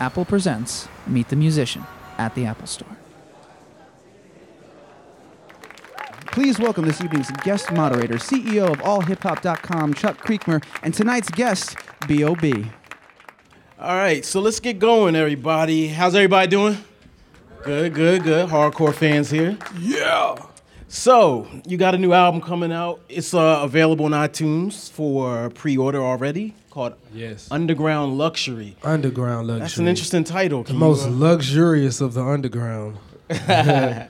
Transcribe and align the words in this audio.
Apple 0.00 0.24
presents 0.24 0.88
Meet 1.06 1.28
the 1.28 1.36
Musician 1.36 1.84
at 2.18 2.34
the 2.34 2.44
Apple 2.44 2.66
Store. 2.66 2.96
Please 6.26 6.58
welcome 6.60 6.84
this 6.84 7.00
evening's 7.00 7.30
guest 7.42 7.72
moderator, 7.72 8.14
CEO 8.14 8.70
of 8.70 8.78
AllHipHop.com, 8.78 9.94
Chuck 9.94 10.18
Creekmur, 10.18 10.62
and 10.82 10.94
tonight's 10.94 11.30
guest, 11.30 11.76
B.O.B. 12.06 12.66
All 13.80 13.96
right, 13.96 14.24
so 14.24 14.40
let's 14.40 14.60
get 14.60 14.78
going, 14.78 15.16
everybody. 15.16 15.88
How's 15.88 16.14
everybody 16.14 16.46
doing? 16.46 16.78
Good, 17.64 17.92
good, 17.94 18.22
good. 18.22 18.48
Hardcore 18.48 18.94
fans 18.94 19.30
here. 19.30 19.58
Yeah. 19.80 20.36
So, 20.86 21.48
you 21.66 21.76
got 21.76 21.94
a 21.94 21.98
new 21.98 22.12
album 22.12 22.40
coming 22.40 22.72
out. 22.72 23.00
It's 23.08 23.34
uh, 23.34 23.60
available 23.62 24.06
on 24.06 24.12
iTunes 24.12 24.90
for 24.90 25.50
pre-order 25.50 26.00
already. 26.00 26.54
Called 26.78 26.94
Yes. 27.12 27.48
Underground 27.50 28.18
Luxury. 28.18 28.76
Underground 28.84 29.48
luxury. 29.48 29.60
That's 29.62 29.78
an 29.78 29.88
interesting 29.88 30.22
title. 30.22 30.62
The 30.62 30.68
Can 30.68 30.76
you, 30.76 30.80
most 30.80 31.08
luxurious 31.08 32.00
of 32.00 32.14
the 32.14 32.22
underground. 32.22 32.98
so, 33.30 34.06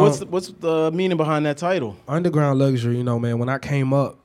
what's 0.00 0.20
the, 0.20 0.26
what's 0.26 0.48
the 0.50 0.92
meaning 0.92 1.16
behind 1.16 1.44
that 1.46 1.58
title? 1.58 1.96
Underground 2.06 2.60
luxury, 2.60 2.98
you 2.98 3.02
know, 3.02 3.18
man, 3.18 3.40
when 3.40 3.48
I 3.48 3.58
came 3.58 3.92
up, 3.92 4.20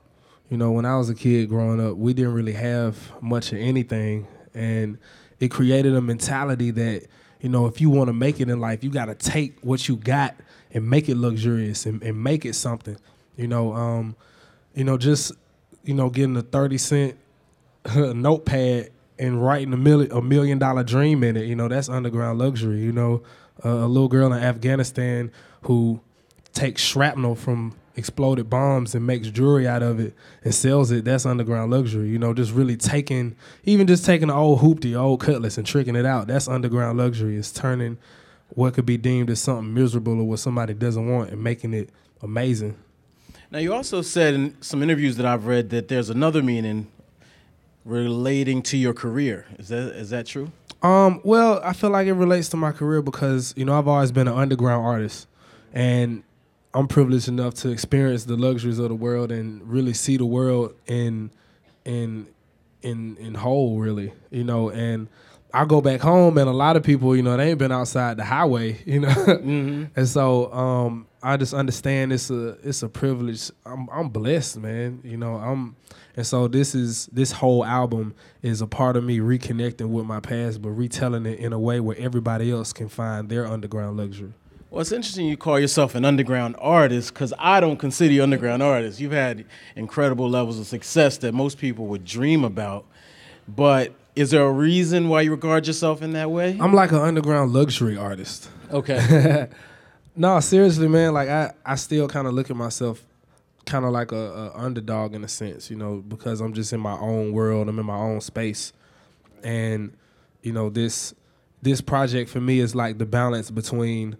you 0.51 0.57
know, 0.57 0.69
when 0.69 0.85
I 0.85 0.99
was 0.99 1.09
a 1.09 1.15
kid 1.15 1.49
growing 1.49 1.83
up, 1.83 1.97
we 1.97 2.13
didn't 2.13 2.35
really 2.35 2.53
have 2.53 2.95
much 3.23 3.53
of 3.53 3.57
anything. 3.57 4.27
And 4.53 4.99
it 5.39 5.47
created 5.47 5.95
a 5.95 6.01
mentality 6.01 6.69
that, 6.69 7.07
you 7.41 7.49
know, 7.49 7.65
if 7.65 7.81
you 7.81 7.89
want 7.89 8.09
to 8.09 8.13
make 8.13 8.39
it 8.39 8.49
in 8.49 8.59
life, 8.59 8.83
you 8.83 8.91
got 8.91 9.05
to 9.05 9.15
take 9.15 9.57
what 9.61 9.87
you 9.87 9.95
got 9.95 10.35
and 10.75 10.87
make 10.87 11.09
it 11.09 11.17
luxurious 11.17 11.87
and, 11.87 12.03
and 12.03 12.23
make 12.23 12.45
it 12.45 12.53
something. 12.53 12.97
You 13.35 13.47
know, 13.47 13.73
um, 13.73 14.15
you 14.75 14.83
know, 14.83 14.95
just, 14.95 15.31
you 15.89 15.95
know, 15.95 16.11
getting 16.11 16.37
a 16.37 16.43
30 16.43 16.77
cent 16.77 17.17
notepad 17.95 18.91
and 19.17 19.43
writing 19.43 19.73
a 19.73 19.77
million 19.77 20.11
a 20.11 20.21
million 20.21 20.59
dollar 20.59 20.83
dream 20.83 21.23
in 21.23 21.35
it. 21.35 21.45
You 21.45 21.55
know, 21.55 21.67
that's 21.67 21.89
underground 21.89 22.37
luxury. 22.37 22.79
You 22.79 22.91
know, 22.91 23.23
uh, 23.65 23.69
a 23.69 23.87
little 23.87 24.07
girl 24.07 24.31
in 24.31 24.41
Afghanistan 24.41 25.31
who 25.63 25.99
takes 26.53 26.83
shrapnel 26.83 27.33
from 27.33 27.75
exploded 27.95 28.51
bombs 28.51 28.93
and 28.93 29.05
makes 29.07 29.29
jewelry 29.29 29.67
out 29.67 29.81
of 29.81 29.99
it 29.99 30.13
and 30.43 30.53
sells 30.53 30.91
it. 30.91 31.05
That's 31.05 31.25
underground 31.25 31.71
luxury. 31.71 32.09
You 32.09 32.19
know, 32.19 32.35
just 32.35 32.53
really 32.53 32.77
taking 32.77 33.35
even 33.63 33.87
just 33.87 34.05
taking 34.05 34.29
an 34.29 34.35
old 34.35 34.59
hoopty, 34.59 34.95
old 34.95 35.21
cutlass, 35.21 35.57
and 35.57 35.65
tricking 35.65 35.95
it 35.95 36.05
out. 36.05 36.27
That's 36.27 36.47
underground 36.47 36.99
luxury. 36.99 37.35
It's 37.35 37.51
turning 37.51 37.97
what 38.49 38.75
could 38.75 38.85
be 38.85 38.97
deemed 38.97 39.31
as 39.31 39.41
something 39.41 39.73
miserable 39.73 40.19
or 40.19 40.27
what 40.27 40.37
somebody 40.37 40.75
doesn't 40.75 41.09
want 41.09 41.31
and 41.31 41.43
making 41.43 41.73
it 41.73 41.89
amazing. 42.21 42.77
Now, 43.51 43.57
you 43.59 43.73
also 43.73 44.01
said 44.03 44.35
in 44.35 44.61
some 44.61 44.83
interviews 44.83 45.17
that 45.17 45.25
I've 45.25 45.47
read 45.47 45.71
that 45.71 45.87
there's 45.87 46.11
another 46.11 46.43
meaning 46.43 46.87
relating 47.83 48.61
to 48.63 48.77
your 48.77 48.93
career. 48.93 49.47
Is 49.57 49.69
that 49.69 49.95
is 49.95 50.11
that 50.11 50.27
true? 50.27 50.51
Um, 50.83 51.19
well, 51.23 51.59
I 51.63 51.73
feel 51.73 51.89
like 51.89 52.07
it 52.07 52.13
relates 52.13 52.49
to 52.49 52.57
my 52.57 52.71
career 52.71 53.01
because 53.01 53.53
you 53.57 53.65
know 53.65 53.77
I've 53.77 53.87
always 53.87 54.11
been 54.11 54.27
an 54.27 54.35
underground 54.35 54.85
artist, 54.85 55.27
and 55.73 56.23
I'm 56.75 56.87
privileged 56.87 57.27
enough 57.27 57.55
to 57.55 57.69
experience 57.69 58.25
the 58.25 58.37
luxuries 58.37 58.77
of 58.77 58.89
the 58.89 58.95
world 58.95 59.31
and 59.31 59.67
really 59.67 59.93
see 59.93 60.17
the 60.17 60.25
world 60.25 60.75
in 60.85 61.31
in 61.85 62.27
in 62.83 63.17
in 63.17 63.33
whole, 63.33 63.79
really. 63.79 64.13
You 64.29 64.43
know, 64.43 64.69
and 64.69 65.07
I 65.53 65.65
go 65.65 65.81
back 65.81 66.01
home, 66.01 66.37
and 66.37 66.47
a 66.47 66.53
lot 66.53 66.75
of 66.75 66.83
people, 66.83 67.15
you 67.15 67.23
know, 67.23 67.35
they 67.35 67.49
ain't 67.49 67.59
been 67.59 67.71
outside 67.71 68.17
the 68.17 68.23
highway, 68.23 68.81
you 68.85 68.99
know, 68.99 69.09
and 69.95 70.07
so 70.07 70.51
um, 70.53 71.07
I 71.23 71.37
just 71.37 71.53
understand 71.53 72.13
it's 72.13 72.29
a 72.29 72.49
it's 72.63 72.83
a 72.83 72.89
privilege. 72.89 73.49
I'm 73.65 73.89
I'm 73.91 74.09
blessed, 74.09 74.57
man. 74.57 75.01
You 75.03 75.17
know, 75.17 75.35
I'm 75.35 75.75
and 76.15 76.25
so 76.25 76.47
this 76.47 76.75
is 76.75 77.07
this 77.07 77.31
whole 77.31 77.65
album 77.65 78.13
is 78.41 78.61
a 78.61 78.67
part 78.67 78.95
of 78.95 79.03
me 79.03 79.19
reconnecting 79.19 79.89
with 79.89 80.05
my 80.05 80.19
past, 80.19 80.61
but 80.61 80.69
retelling 80.69 81.25
it 81.25 81.39
in 81.39 81.51
a 81.51 81.59
way 81.59 81.79
where 81.79 81.97
everybody 81.97 82.51
else 82.51 82.71
can 82.71 82.87
find 82.87 83.29
their 83.29 83.47
underground 83.47 83.97
luxury. 83.97 84.33
Well, 84.69 84.81
it's 84.81 84.91
interesting 84.91 85.25
you 85.25 85.35
call 85.35 85.59
yourself 85.59 85.95
an 85.95 86.05
underground 86.05 86.55
artist 86.59 87.11
because 87.11 87.33
I 87.39 87.59
don't 87.59 87.77
consider 87.77 88.13
you 88.13 88.21
underground 88.21 88.61
artist. 88.61 88.99
You've 88.99 89.13
had 89.13 89.45
incredible 89.75 90.29
levels 90.29 90.59
of 90.59 90.67
success 90.67 91.17
that 91.19 91.33
most 91.33 91.57
people 91.57 91.87
would 91.87 92.05
dream 92.05 92.43
about. 92.43 92.85
But 93.47 93.95
is 94.19 94.31
there 94.31 94.43
a 94.43 94.51
reason 94.51 95.07
why 95.07 95.21
you 95.21 95.31
regard 95.31 95.65
yourself 95.65 96.01
in 96.01 96.11
that 96.13 96.29
way? 96.29 96.57
I'm 96.59 96.73
like 96.73 96.91
an 96.91 96.99
underground 96.99 97.53
luxury 97.53 97.97
artist. 97.97 98.49
Okay. 98.71 99.47
No, 100.15 100.37
seriously, 100.41 100.89
man. 100.89 101.13
Like 101.13 101.29
I, 101.29 101.53
I 101.65 101.75
still 101.75 102.09
kind 102.09 102.27
of 102.27 102.33
look 102.33 102.49
at 102.49 102.55
myself 102.57 103.01
kind 103.65 103.85
of 103.85 103.91
like 103.91 104.11
a, 104.11 104.51
a 104.53 104.53
underdog 104.53 105.15
in 105.15 105.23
a 105.23 105.29
sense, 105.29 105.69
you 105.69 105.77
know, 105.77 106.03
because 106.05 106.41
I'm 106.41 106.53
just 106.53 106.73
in 106.73 106.81
my 106.81 106.97
own 106.97 107.31
world. 107.31 107.69
I'm 107.69 107.79
in 107.79 107.85
my 107.85 107.95
own 107.95 108.19
space, 108.19 108.73
and 109.43 109.95
you 110.41 110.51
know 110.51 110.69
this 110.69 111.13
this 111.61 111.79
project 111.79 112.29
for 112.29 112.41
me 112.41 112.59
is 112.59 112.75
like 112.75 112.97
the 112.97 113.05
balance 113.05 113.49
between 113.49 114.17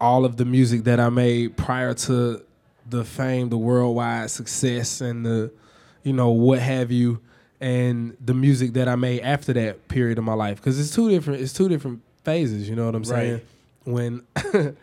all 0.00 0.24
of 0.24 0.36
the 0.36 0.44
music 0.44 0.84
that 0.84 1.00
I 1.00 1.08
made 1.08 1.56
prior 1.56 1.94
to 1.94 2.44
the 2.88 3.04
fame, 3.04 3.48
the 3.48 3.58
worldwide 3.58 4.30
success, 4.30 5.00
and 5.00 5.26
the 5.26 5.52
you 6.04 6.12
know 6.12 6.30
what 6.30 6.60
have 6.60 6.92
you, 6.92 7.20
and 7.64 8.14
the 8.22 8.34
music 8.34 8.74
that 8.74 8.88
I 8.88 8.94
made 8.94 9.22
after 9.22 9.54
that 9.54 9.88
period 9.88 10.18
of 10.18 10.24
my 10.24 10.34
life. 10.34 10.58
Because 10.58 10.78
it's 10.78 10.94
two 10.94 11.08
different. 11.08 11.40
It's 11.40 11.54
two 11.54 11.66
different 11.70 12.02
phases. 12.22 12.68
You 12.68 12.76
know 12.76 12.84
what 12.84 12.94
I'm 12.94 13.04
saying? 13.06 13.32
Right. 13.32 13.46
When 13.84 14.22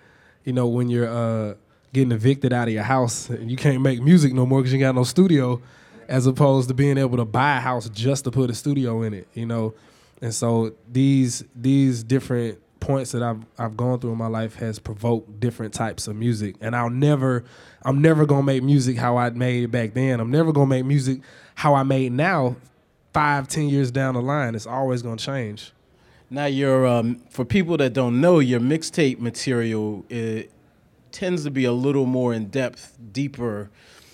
you 0.45 0.53
know 0.53 0.67
when 0.67 0.89
you're 0.89 1.07
uh, 1.07 1.53
getting 1.93 2.11
evicted 2.11 2.51
out 2.51 2.67
of 2.67 2.73
your 2.73 2.81
house 2.81 3.29
and 3.29 3.51
you 3.51 3.55
can't 3.55 3.81
make 3.81 4.01
music 4.01 4.33
no 4.33 4.47
more 4.47 4.61
because 4.61 4.73
you 4.73 4.79
got 4.79 4.95
no 4.95 5.03
studio, 5.03 5.61
as 6.07 6.25
opposed 6.25 6.69
to 6.69 6.73
being 6.73 6.97
able 6.97 7.17
to 7.17 7.25
buy 7.25 7.57
a 7.57 7.59
house 7.59 7.87
just 7.89 8.23
to 8.23 8.31
put 8.31 8.49
a 8.49 8.55
studio 8.55 9.03
in 9.03 9.13
it. 9.13 9.27
You 9.35 9.45
know, 9.45 9.75
and 10.19 10.33
so 10.33 10.73
these 10.91 11.43
these 11.55 12.03
different 12.03 12.57
points 12.79 13.11
that 13.11 13.21
I've 13.21 13.45
I've 13.59 13.77
gone 13.77 13.99
through 13.99 14.13
in 14.13 14.17
my 14.17 14.25
life 14.25 14.55
has 14.55 14.79
provoked 14.79 15.39
different 15.39 15.75
types 15.75 16.07
of 16.07 16.15
music, 16.15 16.55
and 16.61 16.75
I'll 16.75 16.89
never 16.89 17.43
I'm 17.83 18.01
never 18.01 18.25
gonna 18.25 18.41
make 18.41 18.63
music 18.63 18.97
how 18.97 19.17
I 19.17 19.29
made 19.29 19.65
it 19.65 19.71
back 19.71 19.93
then. 19.93 20.19
I'm 20.19 20.31
never 20.31 20.51
gonna 20.51 20.65
make 20.65 20.85
music 20.85 21.21
how 21.53 21.75
I 21.75 21.83
made 21.83 22.11
now. 22.13 22.55
Five, 23.13 23.47
ten 23.47 23.67
years 23.69 23.91
down 23.91 24.13
the 24.13 24.21
line, 24.21 24.55
it's 24.55 24.65
always 24.67 25.01
gonna 25.01 25.17
change. 25.17 25.71
now, 26.29 26.45
your 26.45 26.87
um, 26.87 27.21
for 27.29 27.43
people 27.43 27.75
that 27.77 27.91
don't 27.93 28.21
know, 28.21 28.39
your 28.39 28.59
mixtape 28.61 29.19
material 29.19 30.05
it 30.09 30.51
tends 31.11 31.43
to 31.43 31.51
be 31.51 31.65
a 31.65 31.73
little 31.73 32.05
more 32.05 32.33
in 32.33 32.45
depth, 32.47 32.97
deeper 33.11 33.69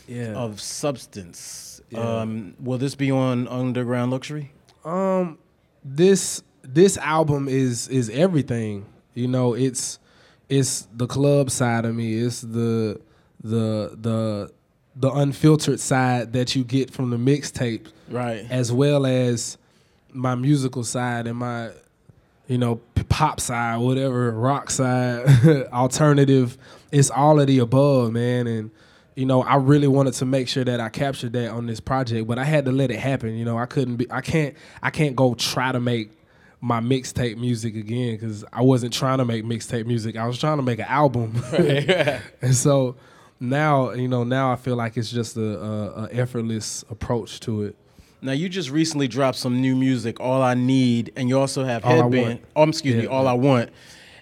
Yeah. 0.08 0.34
of 0.34 0.60
substance. 0.60 1.80
Yeah. 1.92 2.22
Um, 2.22 2.56
will 2.60 2.78
this 2.80 2.96
be 2.96 3.12
on 3.12 3.48
Underground 3.48 4.12
Luxury? 4.12 4.52
Um, 4.84 5.38
this 5.86 6.42
this 6.64 6.98
album 6.98 7.48
is 7.48 7.88
is 7.90 8.10
everything. 8.10 8.86
You 9.14 9.28
know, 9.28 9.54
it's 9.54 10.00
it's 10.50 10.88
the 10.96 11.06
club 11.08 11.52
side 11.52 11.86
of 11.86 11.94
me. 11.96 12.16
It's 12.16 12.42
the 12.42 13.00
the 13.44 13.96
the 14.02 14.52
the 14.96 15.12
unfiltered 15.12 15.80
side 15.80 16.34
that 16.34 16.56
you 16.56 16.64
get 16.64 16.90
from 16.92 17.12
the 17.12 17.18
mixtape, 17.18 17.88
Right. 18.10 18.46
as 18.50 18.72
well 18.72 19.06
as 19.06 19.58
my 20.14 20.36
musical 20.36 20.84
side 20.84 21.28
and 21.28 21.38
my 21.38 21.72
you 22.48 22.58
know 22.58 22.80
pop 23.10 23.40
side, 23.40 23.78
whatever 23.78 24.32
rock 24.32 24.70
side, 24.70 25.26
alternative. 25.74 26.58
It's 26.92 27.10
all 27.10 27.40
of 27.40 27.48
the 27.48 27.60
above, 27.60 28.12
man. 28.12 28.48
And 28.48 28.72
you 29.16 29.26
know, 29.26 29.42
I 29.42 29.56
really 29.56 29.88
wanted 29.88 30.14
to 30.16 30.26
make 30.26 30.48
sure 30.48 30.64
that 30.64 30.80
I 30.80 30.90
captured 30.90 31.34
that 31.34 31.50
on 31.50 31.66
this 31.66 31.80
project, 31.80 32.28
but 32.28 32.38
I 32.38 32.44
had 32.44 32.66
to 32.66 32.72
let 32.72 32.92
it 32.92 33.00
happen. 33.00 33.36
You 33.36 33.46
know, 33.46 33.58
I 33.58 33.66
couldn't 33.66 33.96
be, 33.96 34.12
I 34.12 34.22
can't, 34.22 34.56
I 34.84 34.92
can't 34.92 35.16
go 35.16 35.34
try 35.34 35.72
to 35.72 35.80
make 35.80 36.12
my 36.62 36.80
mixtape 36.80 37.38
music 37.38 37.76
again 37.76 38.16
because 38.16 38.46
I 38.54 38.62
wasn't 38.62 38.94
trying 38.94 39.18
to 39.18 39.26
make 39.26 39.44
mixtape 39.44 39.88
music. 39.88 40.16
I 40.16 40.28
was 40.28 40.38
trying 40.38 40.58
to 40.58 40.64
make 40.64 40.80
an 40.80 40.86
album, 40.86 41.42
and 41.54 42.54
so 42.54 42.96
now, 43.40 43.92
you 43.92 44.08
know, 44.08 44.24
now 44.24 44.52
I 44.52 44.56
feel 44.56 44.76
like 44.76 44.98
it's 44.98 45.12
just 45.12 45.38
a, 45.38 45.60
a, 45.60 46.04
a 46.04 46.10
effortless 46.12 46.84
approach 46.90 47.40
to 47.42 47.64
it. 47.64 47.76
Now 48.22 48.32
you 48.32 48.50
just 48.50 48.70
recently 48.70 49.08
dropped 49.08 49.38
some 49.38 49.62
new 49.62 49.76
music, 49.76 50.20
All 50.20 50.42
I 50.42 50.54
Need, 50.56 51.12
and 51.16 51.30
you 51.30 51.40
also 51.40 51.64
have 51.64 51.86
All 51.86 52.04
Headband. 52.04 52.40
Oh, 52.56 52.64
excuse 52.64 52.96
me, 52.96 53.04
Yeah. 53.04 53.10
All 53.10 53.28
I 53.28 53.34
Want, 53.34 53.70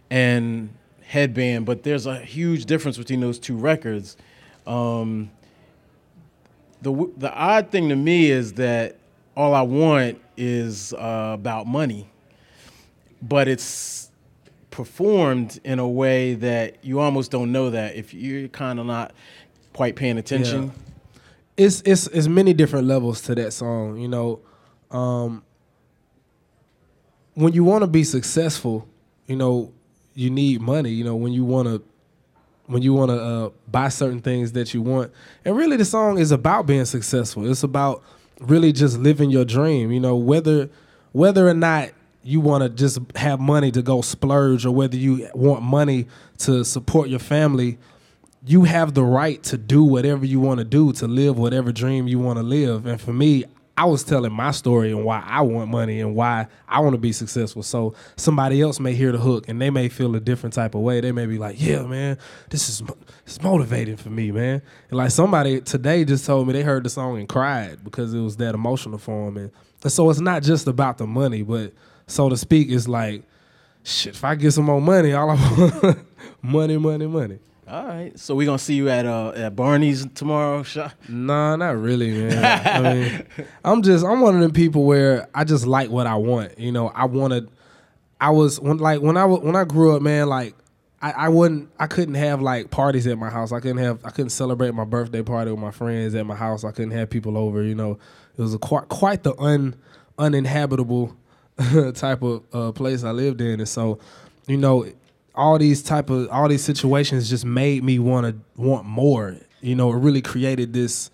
and 0.10 0.70
Headband. 1.02 1.66
But 1.66 1.84
there's 1.84 2.06
a 2.06 2.18
huge 2.20 2.66
difference 2.66 2.98
between 2.98 3.22
those 3.22 3.40
two 3.40 3.56
records. 3.56 4.18
Um, 4.68 5.32
the 6.82 7.10
the 7.18 7.34
odd 7.34 7.70
thing 7.72 7.90
to 7.90 7.96
me 7.96 8.30
is 8.32 8.54
that 8.54 8.98
All 9.38 9.54
I 9.54 9.62
Want 9.62 10.20
is 10.36 10.94
uh, 10.94 11.32
about 11.34 11.66
money, 11.68 12.10
but 13.22 13.48
it's 13.48 14.12
performed 14.72 15.58
in 15.64 15.80
a 15.80 15.88
way 15.88 16.34
that 16.34 16.76
you 16.84 17.00
almost 17.00 17.32
don't 17.32 17.54
know 17.54 17.70
that 17.70 17.96
if 17.96 18.14
you're 18.14 18.50
kind 18.50 18.78
of 18.78 18.86
not 18.86 19.14
quite 19.72 19.96
paying 19.96 20.18
attention. 20.18 20.74
It's 21.58 21.82
it's 21.86 22.08
it's 22.08 22.28
many 22.28 22.54
different 22.54 22.88
levels 22.88 23.22
to 23.22 23.36
that 23.36 23.54
song. 23.54 23.98
You 23.98 24.08
know, 24.08 24.40
um, 24.92 25.44
when 27.34 27.54
you 27.54 27.64
want 27.64 27.84
to 27.84 27.88
be 27.88 28.04
successful, 28.04 28.88
you 29.28 29.36
know, 29.36 29.72
you 30.14 30.30
need 30.30 30.62
money. 30.62 30.92
You 30.92 31.04
know, 31.04 31.16
when 31.16 31.34
you 31.34 31.46
want 31.46 31.68
to 31.68 31.82
when 32.68 32.82
you 32.82 32.94
want 32.94 33.12
to 33.12 33.22
uh, 33.22 33.50
buy 33.70 33.90
certain 33.90 34.22
things 34.22 34.54
that 34.54 34.74
you 34.74 34.82
want, 34.82 35.12
and 35.44 35.56
really 35.56 35.78
the 35.78 35.86
song 35.86 36.18
is 36.18 36.32
about 36.32 36.66
being 36.66 36.86
successful. 36.86 37.50
It's 37.50 37.64
about 37.64 38.04
really 38.40 38.72
just 38.72 38.98
living 38.98 39.30
your 39.30 39.46
dream. 39.46 39.92
You 39.92 40.00
know, 40.00 40.16
whether 40.16 40.70
whether 41.12 41.48
or 41.48 41.54
not 41.54 41.92
you 42.24 42.40
want 42.40 42.64
to 42.64 42.70
just 42.70 42.98
have 43.16 43.40
money 43.40 43.72
to 43.72 43.84
go 43.84 44.02
splurge 44.02 44.66
or 44.66 44.72
whether 44.72 44.98
you 44.98 45.30
want 45.36 45.62
money 45.62 46.08
to 46.40 46.66
support 46.66 47.08
your 47.08 47.20
family, 47.20 47.78
you 48.46 48.64
have 48.64 48.94
the 48.94 49.04
right 49.04 49.42
to 49.44 49.58
do 49.58 49.84
whatever 49.84 50.26
you 50.26 50.40
want 50.40 50.60
to 50.60 50.64
do 50.64 50.94
to 50.94 51.08
live 51.08 51.38
whatever 51.38 51.72
dream 51.72 52.08
you 52.08 52.20
want 52.20 52.38
to 52.38 52.44
live. 52.44 52.86
And 52.86 53.00
for 53.02 53.14
me, 53.14 53.46
I 53.78 53.86
was 53.86 54.04
telling 54.04 54.32
my 54.32 54.52
story 54.52 54.92
and 54.92 55.04
why 55.04 55.22
I 55.26 55.42
want 55.42 55.70
money 55.70 56.00
and 56.00 56.16
why 56.16 56.48
I 56.68 56.80
want 56.80 56.94
to 56.94 56.98
be 56.98 57.12
successful. 57.12 57.62
So 57.62 57.94
somebody 58.16 58.62
else 58.62 58.80
may 58.80 58.94
hear 58.94 59.12
the 59.12 59.18
hook 59.18 59.50
and 59.50 59.62
they 59.62 59.70
may 59.70 59.90
feel 59.90 60.16
a 60.16 60.20
different 60.20 60.54
type 60.54 60.76
of 60.76 60.82
way. 60.82 61.02
They 61.02 61.12
may 61.12 61.26
be 61.26 61.38
like, 61.38 61.62
"Yeah, 61.62 61.84
man, 61.84 62.18
this 62.50 62.70
is 62.70 62.82
it's 63.26 63.42
motivating 63.42 63.98
for 63.98 64.10
me, 64.10 64.32
man." 64.32 64.62
And 64.90 64.98
like 64.98 65.12
somebody 65.12 65.60
today 65.60 66.06
just 66.06 66.26
told 66.26 66.48
me 66.48 66.54
they 66.54 66.64
heard 66.64 66.86
the 66.86 66.90
song 66.90 67.18
and 67.18 67.28
cried 67.28 67.84
because 67.84 68.14
it 68.14 68.22
was 68.22 68.38
that 68.38 68.56
emotional 68.56 68.98
for 68.98 69.26
them. 69.26 69.38
And, 69.38 69.52
and 69.84 69.92
so 69.92 70.10
it's 70.10 70.22
not 70.22 70.42
just 70.42 70.68
about 70.68 70.98
the 70.98 71.08
money, 71.08 71.42
but 71.42 71.74
so 72.08 72.30
to 72.30 72.38
speak, 72.38 72.70
it's 72.70 72.88
like, 72.88 73.24
shit. 73.84 74.16
If 74.16 74.24
I 74.24 74.36
get 74.36 74.52
some 74.52 74.66
more 74.66 74.82
money, 74.82 75.12
all 75.12 75.32
I 75.32 75.34
want 75.84 76.00
money, 76.42 76.78
money, 76.78 77.08
money. 77.08 77.40
All 77.68 77.86
right. 77.88 78.18
So 78.20 78.36
we're 78.36 78.46
gonna 78.46 78.60
see 78.60 78.76
you 78.76 78.90
at 78.90 79.06
uh 79.06 79.30
at 79.36 79.56
Barney's 79.56 80.06
tomorrow. 80.14 80.64
Nah, 81.10 81.56
not 81.56 81.78
really, 81.78 82.12
man. 82.12 82.66
I 82.66 82.94
mean, 82.94 83.48
I'm 83.66 83.82
just 83.82 84.06
I'm 84.06 84.22
one 84.22 84.36
of 84.36 84.42
them 84.42 84.52
people 84.52 84.84
where 84.84 85.28
I 85.34 85.44
just 85.46 85.66
like 85.66 85.90
what 85.90 86.06
I 86.06 86.16
want. 86.16 86.60
You 86.60 86.72
know, 86.72 86.90
I 86.90 87.06
wanted. 87.06 87.50
I 88.22 88.30
was 88.30 88.60
when 88.60 88.78
like 88.78 89.02
when 89.02 89.18
I 89.18 89.26
when 89.26 89.56
I 89.56 89.64
grew 89.64 89.96
up, 89.96 90.02
man. 90.04 90.28
Like 90.28 90.54
I, 91.02 91.12
I 91.12 91.30
wouldn't 91.30 91.70
I 91.80 91.88
couldn't 91.88 92.16
have 92.16 92.42
like 92.42 92.70
parties 92.70 93.08
at 93.08 93.18
my 93.18 93.30
house. 93.30 93.52
I 93.52 93.60
couldn't 93.60 93.78
have 93.78 94.00
I 94.06 94.12
couldn't 94.12 94.30
celebrate 94.30 94.74
my 94.74 94.86
birthday 94.86 95.24
party 95.24 95.50
with 95.50 95.60
my 95.60 95.72
friends 95.72 96.14
at 96.14 96.26
my 96.26 96.36
house. 96.36 96.64
I 96.64 96.72
couldn't 96.72 96.92
have 96.92 97.10
people 97.10 97.36
over. 97.38 97.64
You 97.64 97.76
know, 97.76 97.98
it 98.38 98.42
was 98.42 98.54
a 98.54 98.60
quite 98.60 98.90
quite 98.90 99.24
the 99.24 99.36
un 99.40 99.76
uninhabitable 100.20 101.16
type 101.96 102.22
of 102.22 102.44
uh, 102.54 102.72
place 102.74 103.04
I 103.04 103.12
lived 103.12 103.42
in, 103.42 103.60
and 103.60 103.68
so 103.70 104.00
you 104.48 104.58
know 104.58 104.86
all 105.36 105.58
these 105.58 105.84
type 105.84 106.10
of 106.10 106.30
all 106.30 106.48
these 106.48 106.64
situations 106.64 107.30
just 107.30 107.46
made 107.46 107.84
me 107.84 108.00
want 108.00 108.26
to 108.28 108.62
want 108.62 108.86
more. 108.86 109.38
You 109.62 109.76
know, 109.76 109.92
it 109.92 109.98
really 109.98 110.22
created 110.22 110.74
this 110.74 111.12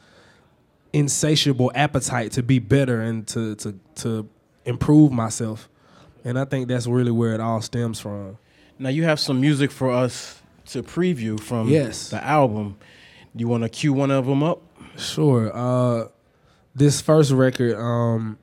insatiable 0.94 1.72
appetite 1.74 2.32
to 2.34 2.44
be 2.44 2.60
better 2.60 3.02
and 3.02 3.28
to 3.30 3.56
to 3.56 3.80
to 3.96 4.30
improve 4.66 5.12
myself. 5.12 5.70
And 6.24 6.38
I 6.38 6.46
think 6.46 6.68
that's 6.68 6.86
really 6.88 7.12
where 7.12 7.34
it 7.34 7.40
all 7.42 7.62
stems 7.62 8.00
from. 8.00 8.38
Now 8.78 8.90
you 8.90 9.04
have 9.06 9.20
some 9.20 9.40
music 9.42 9.72
for 9.72 9.90
us 9.92 10.40
to 10.68 10.84
preview 10.84 11.40
from 11.40 11.68
Yes. 11.70 12.10
the 12.10 12.24
album. 12.24 12.78
Do 13.36 13.42
you 13.42 13.48
want 13.48 13.64
to 13.64 13.70
cue 13.70 13.94
one 13.94 14.12
of 14.12 14.26
them 14.26 14.44
up? 14.44 14.62
Sure. 14.98 15.52
Uh, 15.56 16.08
this 16.76 17.02
first 17.02 17.32
record 17.32 17.76
um, 17.76 18.38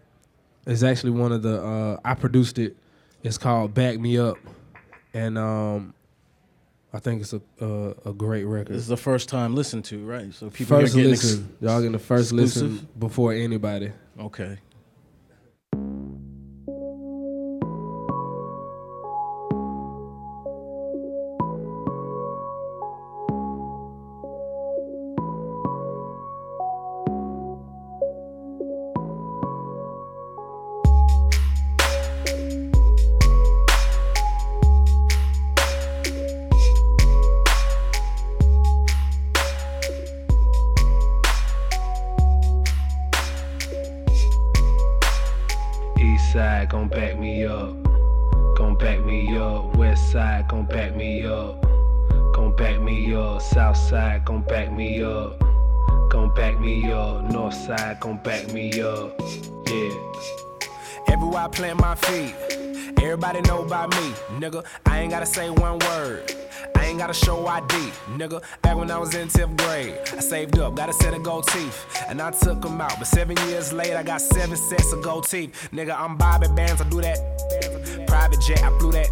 is 0.66 0.82
actually 0.82 1.10
one 1.12 1.32
of 1.32 1.42
the 1.42 1.62
uh, 1.62 1.96
I 2.04 2.14
produced 2.14 2.58
it. 2.58 2.76
It's 3.22 3.38
called 3.38 3.74
"Back 3.74 3.98
Me 3.98 4.16
Up," 4.18 4.38
and 5.14 5.38
um, 5.38 5.94
I 6.92 6.98
think 7.00 7.20
it's 7.22 7.32
a 7.32 7.40
a, 7.60 8.10
a 8.10 8.12
great 8.12 8.44
record. 8.44 8.68
This 8.74 8.82
is 8.82 8.88
the 8.88 8.96
first 8.96 9.28
time 9.28 9.54
listened 9.54 9.84
to, 9.86 10.04
right? 10.04 10.32
So 10.32 10.50
people 10.50 10.78
first 10.78 10.94
are 10.94 10.96
getting 10.98 11.12
ex- 11.12 11.24
listen, 11.24 11.56
y'all 11.60 11.78
getting 11.78 11.92
the 11.92 11.98
first 11.98 12.32
listen 12.32 12.88
before 12.98 13.32
anybody. 13.32 13.92
okay. 14.18 14.58
Gon' 56.28 56.36
back 56.36 56.60
me 56.60 56.92
up. 56.92 57.24
North 57.30 57.54
side 57.54 58.00
gon' 58.00 58.18
back 58.18 58.52
me 58.52 58.82
up. 58.82 59.18
Yeah. 59.66 59.94
Everywhere 61.08 61.40
I 61.40 61.48
plant 61.50 61.80
my 61.80 61.94
feet, 61.94 62.34
everybody 63.02 63.40
know 63.42 63.62
about 63.62 63.90
me, 63.92 64.12
nigga. 64.38 64.62
I 64.84 65.00
ain't 65.00 65.10
gotta 65.10 65.24
say 65.24 65.48
one 65.48 65.78
word. 65.78 66.30
I 66.76 66.84
ain't 66.84 66.98
gotta 66.98 67.14
show 67.14 67.46
ID, 67.46 67.74
nigga. 68.18 68.42
Back 68.60 68.76
when 68.76 68.90
I 68.90 68.98
was 68.98 69.14
in 69.14 69.28
10th 69.28 69.56
grade, 69.56 69.94
I 70.12 70.20
saved 70.20 70.58
up, 70.58 70.74
got 70.74 70.90
a 70.90 70.92
set 70.92 71.14
of 71.14 71.22
gold 71.22 71.46
teeth, 71.46 72.04
and 72.08 72.20
I 72.20 72.30
took 72.32 72.60
them 72.60 72.78
out. 72.78 72.98
But 72.98 73.06
seven 73.06 73.36
years 73.48 73.72
later, 73.72 73.96
I 73.96 74.02
got 74.02 74.20
seven 74.20 74.56
sets 74.56 74.92
of 74.92 75.02
gold 75.02 75.26
teeth, 75.26 75.70
nigga. 75.72 75.98
I'm 75.98 76.18
Bobby 76.18 76.48
Bands, 76.48 76.82
I 76.82 76.88
do 76.90 77.00
that. 77.00 78.06
Private 78.06 78.40
jet, 78.42 78.62
I 78.62 78.68
blew 78.78 78.92
that. 78.92 79.08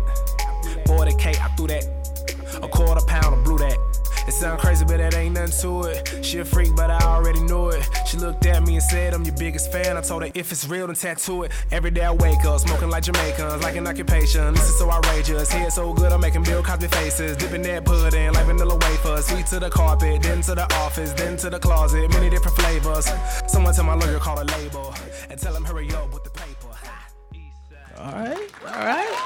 40k, 0.86 1.40
I 1.40 1.48
threw 1.56 1.66
that. 1.68 2.60
A 2.62 2.68
quarter 2.68 3.04
pound, 3.06 3.34
I 3.34 3.42
blew 3.42 3.56
that. 3.58 3.95
It 4.26 4.32
sound 4.32 4.60
crazy, 4.60 4.84
but 4.84 4.98
it 4.98 5.14
ain't 5.14 5.34
nothing 5.34 5.56
to 5.60 5.82
it. 5.88 6.24
She 6.24 6.38
a 6.38 6.44
freak, 6.44 6.74
but 6.74 6.90
I 6.90 6.98
already 6.98 7.40
knew 7.42 7.68
it. 7.68 7.88
She 8.06 8.16
looked 8.16 8.44
at 8.46 8.62
me 8.64 8.74
and 8.74 8.82
said, 8.82 9.14
I'm 9.14 9.22
your 9.24 9.36
biggest 9.36 9.70
fan. 9.70 9.96
I 9.96 10.00
told 10.00 10.22
her, 10.22 10.30
if 10.34 10.50
it's 10.50 10.66
real, 10.66 10.88
then 10.88 10.96
tattoo 10.96 11.44
it. 11.44 11.52
Every 11.70 11.92
day 11.92 12.04
I 12.04 12.10
wake 12.10 12.44
up, 12.44 12.58
smoking 12.60 12.90
like 12.90 13.04
Jamaicans, 13.04 13.62
like 13.62 13.76
an 13.76 13.86
occupation. 13.86 14.52
This 14.54 14.68
is 14.68 14.78
so 14.78 14.90
outrageous. 14.90 15.50
Head 15.52 15.72
so 15.72 15.92
good, 15.92 16.12
I'm 16.12 16.20
making 16.20 16.42
Bill 16.42 16.62
Cosby 16.62 16.88
faces. 16.88 17.36
Dipping 17.36 17.62
that 17.62 17.84
pudding 17.84 18.32
like 18.32 18.46
vanilla 18.46 18.74
wafers. 18.74 19.26
Sweet 19.26 19.46
to 19.46 19.60
the 19.60 19.70
carpet, 19.70 20.22
then 20.22 20.42
to 20.42 20.56
the 20.56 20.64
office, 20.74 21.12
then 21.12 21.36
to 21.36 21.48
the 21.48 21.60
closet. 21.60 22.10
Many 22.10 22.28
different 22.28 22.56
flavors. 22.56 23.08
Someone 23.46 23.74
tell 23.74 23.84
my 23.84 23.94
lawyer, 23.94 24.18
call 24.18 24.42
a 24.42 24.44
label. 24.44 24.92
And 25.30 25.40
tell 25.40 25.54
him, 25.54 25.64
hurry 25.64 25.88
up 25.92 26.12
with 26.12 26.24
the 26.24 26.30
paper. 26.30 26.68
Ha. 26.72 27.08
East 27.32 27.56
side. 27.70 27.98
All 27.98 28.12
right. 28.12 28.50
All 28.66 28.84
right. 28.84 29.16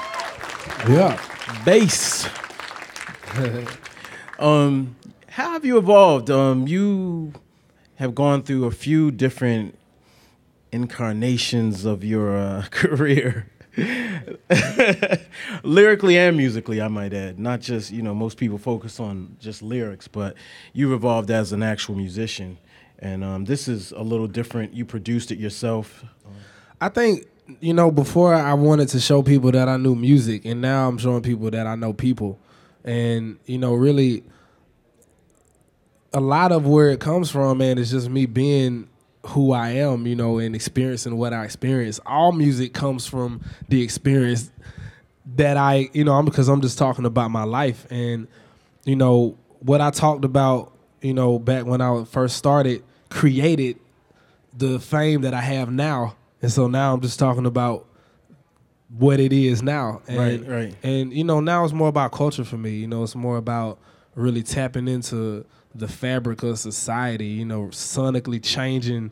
Yeah. 0.87 1.19
Bass. 1.65 2.29
um, 4.39 4.95
how 5.27 5.51
have 5.51 5.65
you 5.65 5.77
evolved? 5.77 6.29
Um, 6.29 6.67
you 6.67 7.33
have 7.95 8.15
gone 8.15 8.43
through 8.43 8.65
a 8.65 8.71
few 8.71 9.11
different 9.11 9.77
incarnations 10.71 11.85
of 11.85 12.03
your 12.03 12.37
uh, 12.37 12.65
career. 12.71 13.47
Lyrically 15.63 16.17
and 16.17 16.35
musically, 16.35 16.81
I 16.81 16.87
might 16.87 17.13
add. 17.13 17.39
Not 17.39 17.61
just, 17.61 17.91
you 17.91 18.01
know, 18.01 18.13
most 18.13 18.37
people 18.37 18.57
focus 18.57 18.99
on 18.99 19.37
just 19.39 19.61
lyrics, 19.61 20.07
but 20.07 20.35
you've 20.73 20.91
evolved 20.91 21.31
as 21.31 21.51
an 21.53 21.63
actual 21.63 21.95
musician. 21.95 22.57
And 22.99 23.23
um, 23.23 23.45
this 23.45 23.67
is 23.67 23.91
a 23.91 24.01
little 24.01 24.27
different. 24.27 24.73
You 24.73 24.85
produced 24.85 25.31
it 25.31 25.39
yourself. 25.39 26.03
I 26.79 26.89
think 26.89 27.27
you 27.59 27.73
know 27.73 27.91
before 27.91 28.33
I 28.33 28.53
wanted 28.53 28.87
to 28.89 28.99
show 28.99 29.21
people 29.21 29.51
that 29.51 29.67
I 29.67 29.77
knew 29.77 29.95
music, 29.95 30.45
and 30.45 30.61
now 30.61 30.87
I'm 30.87 30.97
showing 30.97 31.21
people 31.21 31.49
that 31.51 31.67
I 31.67 31.75
know 31.75 31.93
people, 31.93 32.39
and 32.83 33.37
you 33.45 33.57
know 33.57 33.73
really 33.73 34.23
a 36.13 36.19
lot 36.19 36.51
of 36.51 36.67
where 36.67 36.89
it 36.89 36.99
comes 36.99 37.29
from, 37.29 37.59
man, 37.59 37.77
is 37.77 37.91
just 37.91 38.09
me 38.09 38.25
being 38.25 38.89
who 39.27 39.51
I 39.51 39.69
am, 39.69 40.07
you 40.07 40.15
know, 40.15 40.39
and 40.39 40.55
experiencing 40.55 41.17
what 41.17 41.33
I 41.33 41.43
experience. 41.45 41.99
All 42.05 42.31
music 42.31 42.73
comes 42.73 43.07
from 43.07 43.41
the 43.69 43.81
experience 43.81 44.51
that 45.35 45.57
I, 45.57 45.89
you 45.93 46.03
know, 46.03 46.13
I'm 46.13 46.25
because 46.25 46.49
I'm 46.49 46.61
just 46.61 46.77
talking 46.77 47.05
about 47.05 47.31
my 47.31 47.43
life 47.43 47.87
and 47.89 48.27
you 48.83 48.95
know 48.95 49.37
what 49.59 49.79
I 49.79 49.91
talked 49.91 50.25
about, 50.25 50.73
you 51.01 51.13
know, 51.13 51.37
back 51.37 51.65
when 51.65 51.81
I 51.81 52.03
first 52.05 52.35
started, 52.35 52.83
created 53.09 53.77
the 54.57 54.79
fame 54.79 55.21
that 55.21 55.33
I 55.33 55.41
have 55.41 55.71
now. 55.71 56.15
And 56.41 56.51
so 56.51 56.67
now 56.67 56.93
I'm 56.93 57.01
just 57.01 57.19
talking 57.19 57.45
about 57.45 57.85
what 58.97 59.19
it 59.19 59.31
is 59.33 59.61
now. 59.63 60.01
And, 60.07 60.17
Right, 60.17 60.47
right. 60.47 60.75
And 60.83 61.13
you 61.13 61.23
know, 61.23 61.39
now 61.39 61.63
it's 61.63 61.73
more 61.73 61.89
about 61.89 62.11
culture 62.11 62.43
for 62.43 62.57
me. 62.57 62.71
You 62.71 62.87
know, 62.87 63.03
it's 63.03 63.15
more 63.15 63.37
about 63.37 63.79
really 64.15 64.43
tapping 64.43 64.87
into 64.87 65.45
the 65.73 65.87
fabric 65.87 66.43
of 66.43 66.59
society, 66.59 67.27
you 67.27 67.45
know, 67.45 67.67
sonically 67.67 68.43
changing, 68.43 69.11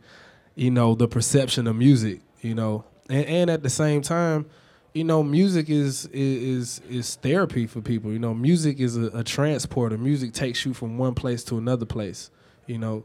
you 0.56 0.70
know, 0.72 0.96
the 0.96 1.08
perception 1.08 1.68
of 1.68 1.76
music, 1.76 2.22
you 2.42 2.54
know. 2.56 2.84
And 3.10 3.26
and 3.26 3.50
at 3.50 3.64
the 3.64 3.70
same 3.70 4.02
time, 4.02 4.46
you 4.94 5.04
know, 5.04 5.24
music 5.24 5.70
is 5.70 6.08
is 6.08 6.82
is 6.90 7.16
therapy 7.16 7.66
for 7.66 7.82
people. 7.82 8.12
You 8.12 8.20
know, 8.20 8.34
music 8.34 8.80
is 8.80 8.98
a, 8.98 9.06
a 9.18 9.24
transporter. 9.24 9.98
Music 9.98 10.34
takes 10.34 10.66
you 10.66 10.74
from 10.74 10.98
one 10.98 11.14
place 11.16 11.44
to 11.46 11.58
another 11.58 11.86
place. 11.86 12.32
You 12.68 12.78
know, 12.78 13.04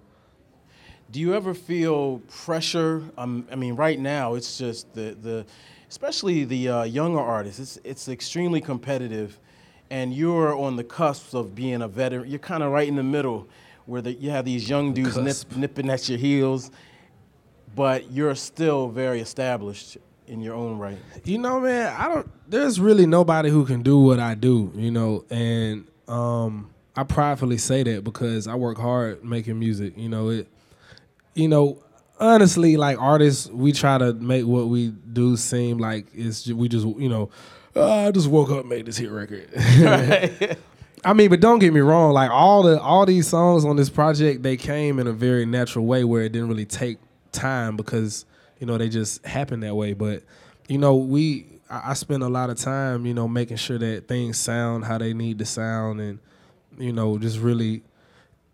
Do 1.11 1.21
you 1.21 1.35
ever 1.35 1.55
feel 1.55 2.19
pressure? 2.29 3.03
Um, 3.17 3.47
I 3.51 3.55
mean, 3.55 3.77
right 3.77 3.99
now 3.99 4.35
it's 4.35 4.59
just 4.59 4.93
the 4.95 5.17
the, 5.21 5.47
especially 5.95 6.43
the 6.43 6.69
uh, 6.69 6.83
younger 6.83 7.21
artists. 7.21 7.61
It's 7.61 7.79
it's 7.85 8.09
extremely 8.09 8.61
competitive, 8.61 9.39
and 9.91 10.13
you're 10.13 10.53
on 10.57 10.75
the 10.75 10.83
cusp 10.83 11.35
of 11.35 11.55
being 11.55 11.83
a 11.83 11.89
veteran. 11.89 12.29
You're 12.29 12.41
kind 12.41 12.65
of 12.65 12.73
right 12.73 12.89
in 12.89 12.97
the 12.97 13.05
middle, 13.05 13.47
where 13.87 14.03
the, 14.03 14.13
you 14.13 14.31
have 14.31 14.45
these 14.45 14.69
young 14.69 14.93
dudes 14.93 15.17
nip, 15.17 15.57
nipping 15.57 15.89
at 15.89 16.09
your 16.09 16.19
heels, 16.19 16.73
but 17.77 18.11
you're 18.11 18.35
still 18.35 18.89
very 18.89 19.21
established. 19.21 19.97
in 20.27 20.41
your 20.41 20.57
own 20.57 20.79
right? 20.79 20.99
You 21.23 21.39
know, 21.39 21.61
man, 21.61 21.95
I 21.97 22.09
don't. 22.09 22.29
There's 22.51 22.81
really 22.81 23.07
nobody 23.07 23.49
who 23.49 23.65
can 23.65 23.83
do 23.83 24.01
what 24.01 24.19
I 24.19 24.35
do. 24.35 24.73
You 24.75 24.91
know, 24.91 25.25
and 25.31 25.87
um, 26.09 26.71
I 26.97 27.05
pridefully 27.05 27.59
say 27.59 27.85
that 27.85 28.03
because 28.03 28.49
I 28.49 28.57
work 28.57 28.79
hard 28.79 29.23
making 29.23 29.61
music. 29.61 29.97
You 29.97 30.09
know 30.09 30.31
it. 30.31 30.49
You 31.37 31.47
know, 31.47 31.84
honestly, 32.19 32.77
like 32.77 33.01
artists, 33.01 33.49
we 33.49 33.73
try 33.73 33.99
to 33.99 34.13
make 34.15 34.47
what 34.47 34.69
we 34.69 34.89
do 35.13 35.37
seem 35.37 35.79
like 35.79 36.07
it's 36.15 36.47
we 36.47 36.69
just 36.69 36.87
you 36.87 37.09
know, 37.09 37.31
"Ah, 37.77 38.07
I 38.07 38.11
just 38.11 38.29
woke 38.29 38.51
up 38.51 38.61
and 38.61 38.69
made 38.69 38.87
this 38.87 38.97
hit 38.97 39.11
record. 39.11 39.49
I 41.05 41.13
mean, 41.13 41.29
but 41.29 41.41
don't 41.41 41.59
get 41.59 41.73
me 41.73 41.81
wrong. 41.81 42.13
Like 42.13 42.31
all 42.31 42.63
the 42.63 42.81
all 42.81 43.05
these 43.05 43.29
songs 43.29 43.65
on 43.65 43.77
this 43.77 43.91
project, 43.91 44.43
they 44.43 44.57
came 44.57 44.99
in 44.99 45.07
a 45.07 45.13
very 45.13 45.45
natural 45.45 45.85
way 45.85 46.05
where 46.05 46.23
it 46.23 46.33
didn't 46.33 46.49
really 46.49 46.65
take 46.65 46.99
time 47.33 47.77
because 47.77 48.25
you 48.59 48.67
know 48.67 48.79
they 48.79 48.89
just 48.89 49.25
happened 49.27 49.63
that 49.65 49.75
way. 49.75 49.93
But 49.93 50.23
you 50.69 50.79
know, 50.79 50.97
we 50.97 51.47
I, 51.69 51.91
I 51.91 51.95
spend 51.95 52.23
a 52.23 52.29
lot 52.29 52.49
of 52.49 52.57
time, 52.57 53.05
you 53.05 53.13
know, 53.13 53.29
making 53.29 53.59
sure 53.59 53.79
that 53.79 54.09
things 54.09 54.39
sound 54.39 54.85
how 54.85 54.97
they 54.97 55.13
need 55.13 55.39
to 55.41 55.45
sound, 55.45 56.01
and 56.01 56.19
you 56.79 56.93
know, 56.93 57.19
just 57.19 57.39
really 57.39 57.83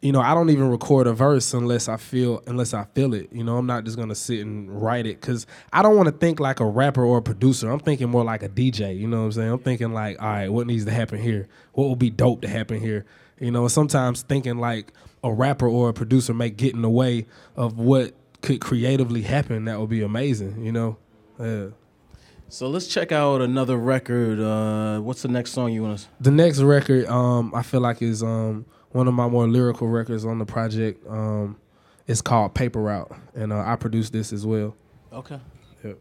you 0.02 0.12
know, 0.12 0.20
I 0.20 0.32
don't 0.32 0.48
even 0.48 0.70
record 0.70 1.06
a 1.06 1.12
verse 1.12 1.52
unless 1.52 1.88
I 1.88 1.98
feel 1.98 2.42
unless 2.46 2.72
I 2.72 2.84
feel 2.94 3.12
it. 3.12 3.28
You 3.32 3.44
know, 3.44 3.58
I'm 3.58 3.66
not 3.66 3.84
just 3.84 3.98
gonna 3.98 4.14
sit 4.14 4.40
and 4.40 4.82
write 4.82 5.06
it 5.06 5.20
because 5.20 5.46
I 5.72 5.82
don't 5.82 5.96
want 5.96 6.06
to 6.06 6.12
think 6.12 6.40
like 6.40 6.60
a 6.60 6.64
rapper 6.64 7.04
or 7.04 7.18
a 7.18 7.22
producer. 7.22 7.70
I'm 7.70 7.80
thinking 7.80 8.08
more 8.08 8.24
like 8.24 8.42
a 8.42 8.48
DJ. 8.48 8.98
You 8.98 9.06
know 9.06 9.18
what 9.18 9.24
I'm 9.24 9.32
saying? 9.32 9.50
I'm 9.52 9.58
thinking 9.58 9.92
like, 9.92 10.20
all 10.20 10.28
right, 10.28 10.48
what 10.48 10.66
needs 10.66 10.86
to 10.86 10.90
happen 10.90 11.20
here? 11.20 11.48
What 11.72 11.88
would 11.90 11.98
be 11.98 12.10
dope 12.10 12.40
to 12.42 12.48
happen 12.48 12.80
here? 12.80 13.04
You 13.38 13.50
know, 13.50 13.68
sometimes 13.68 14.22
thinking 14.22 14.58
like 14.58 14.92
a 15.22 15.32
rapper 15.32 15.68
or 15.68 15.90
a 15.90 15.92
producer 15.92 16.32
may 16.32 16.50
get 16.50 16.74
in 16.74 16.82
the 16.82 16.90
way 16.90 17.26
of 17.54 17.78
what 17.78 18.14
could 18.40 18.60
creatively 18.60 19.22
happen. 19.22 19.66
That 19.66 19.80
would 19.80 19.90
be 19.90 20.02
amazing. 20.02 20.64
You 20.64 20.72
know, 20.72 20.96
yeah. 21.38 21.66
So 22.52 22.68
let's 22.68 22.88
check 22.88 23.12
out 23.12 23.40
another 23.42 23.76
record. 23.76 24.40
Uh, 24.40 24.98
what's 24.98 25.22
the 25.22 25.28
next 25.28 25.52
song 25.52 25.72
you 25.72 25.84
want 25.84 26.00
to? 26.00 26.06
The 26.20 26.32
next 26.32 26.60
record, 26.60 27.06
um, 27.06 27.54
I 27.54 27.62
feel 27.62 27.80
like 27.80 28.02
is 28.02 28.24
um 28.24 28.66
one 28.90 29.06
of 29.06 29.14
my 29.14 29.28
more 29.28 29.46
lyrical 29.46 29.86
records 29.86 30.24
on 30.24 30.38
the 30.38 30.44
project. 30.44 31.06
Um, 31.08 31.56
it's 32.08 32.20
called 32.20 32.54
Paper 32.54 32.80
Route, 32.80 33.12
and 33.36 33.52
uh, 33.52 33.60
I 33.64 33.76
produced 33.76 34.12
this 34.12 34.32
as 34.32 34.44
well. 34.44 34.74
Okay. 35.12 35.38
Yep. 35.84 35.98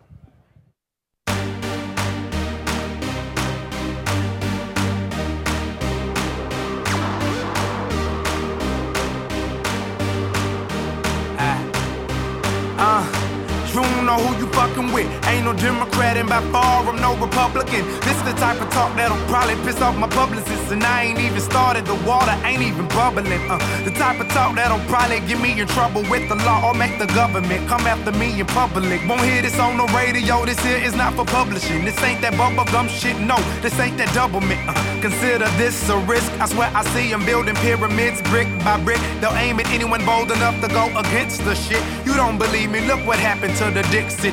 Uh, 12.82 13.66
you 13.68 13.74
don't 13.82 14.06
know 14.06 14.18
who 14.18 14.46
you 14.46 14.49
fucking 14.80 14.94
with. 14.94 15.28
Ain't 15.28 15.46
no 15.46 15.54
Democrat 15.54 16.18
and 16.18 16.30
by 16.30 16.42
far 16.52 16.86
I'm 16.88 17.00
no 17.02 17.16
Republican. 17.18 17.86
This 18.02 18.16
is 18.18 18.24
the 18.24 18.34
type 18.34 18.62
of 18.62 18.70
talk 18.72 18.96
that'll 18.96 19.18
probably 19.28 19.56
piss 19.66 19.82
off 19.82 19.98
my 19.98 20.08
publicist. 20.08 20.72
And 20.72 20.84
I 20.84 21.04
ain't 21.04 21.20
even 21.20 21.42
started, 21.42 21.86
the 21.86 21.96
water 22.08 22.36
ain't 22.44 22.62
even 22.62 22.88
bubbling. 22.90 23.28
Uh, 23.50 23.58
the 23.84 23.92
type 23.92 24.20
of 24.20 24.28
talk 24.30 24.56
that'll 24.56 24.80
probably 24.88 25.20
get 25.22 25.42
me 25.42 25.60
in 25.60 25.68
trouble 25.68 26.04
with 26.10 26.28
the 26.30 26.36
law 26.36 26.68
or 26.68 26.74
make 26.74 26.98
the 27.00 27.08
government 27.08 27.68
come 27.68 27.82
after 27.82 28.12
me 28.12 28.40
in 28.40 28.46
public. 28.48 29.02
Won't 29.08 29.22
hear 29.22 29.42
this 29.42 29.60
on 29.60 29.78
the 29.78 29.86
radio, 29.94 30.46
this 30.46 30.60
here 30.60 30.78
is 30.78 30.96
not 30.96 31.14
for 31.14 31.26
publishing. 31.26 31.86
This 31.86 32.02
ain't 32.04 32.22
that 32.22 32.34
bubblegum 32.34 32.88
shit, 32.90 33.20
no, 33.20 33.38
this 33.62 33.78
ain't 33.80 33.98
that 33.98 34.14
double 34.14 34.42
mint. 34.42 34.62
Uh, 34.68 34.74
consider 35.02 35.48
this 35.58 35.90
a 35.90 35.98
risk. 36.00 36.32
I 36.40 36.48
swear 36.48 36.72
I 36.74 36.84
see 36.94 37.10
them 37.10 37.26
building 37.26 37.56
pyramids 37.56 38.22
brick 38.24 38.48
by 38.64 38.82
brick. 38.84 39.00
They'll 39.20 39.36
aim 39.36 39.60
at 39.60 39.70
anyone 39.72 40.06
bold 40.06 40.32
enough 40.32 40.60
to 40.62 40.68
go 40.68 40.86
against 40.98 41.44
the 41.44 41.56
shit. 41.56 41.84
You 42.06 42.14
don't 42.14 42.38
believe 42.38 42.72
me? 42.72 42.82
Look 42.88 43.06
what 43.06 43.20
happened 43.20 43.56
to 43.58 43.66
the 43.72 43.84
Dixie 43.92 44.32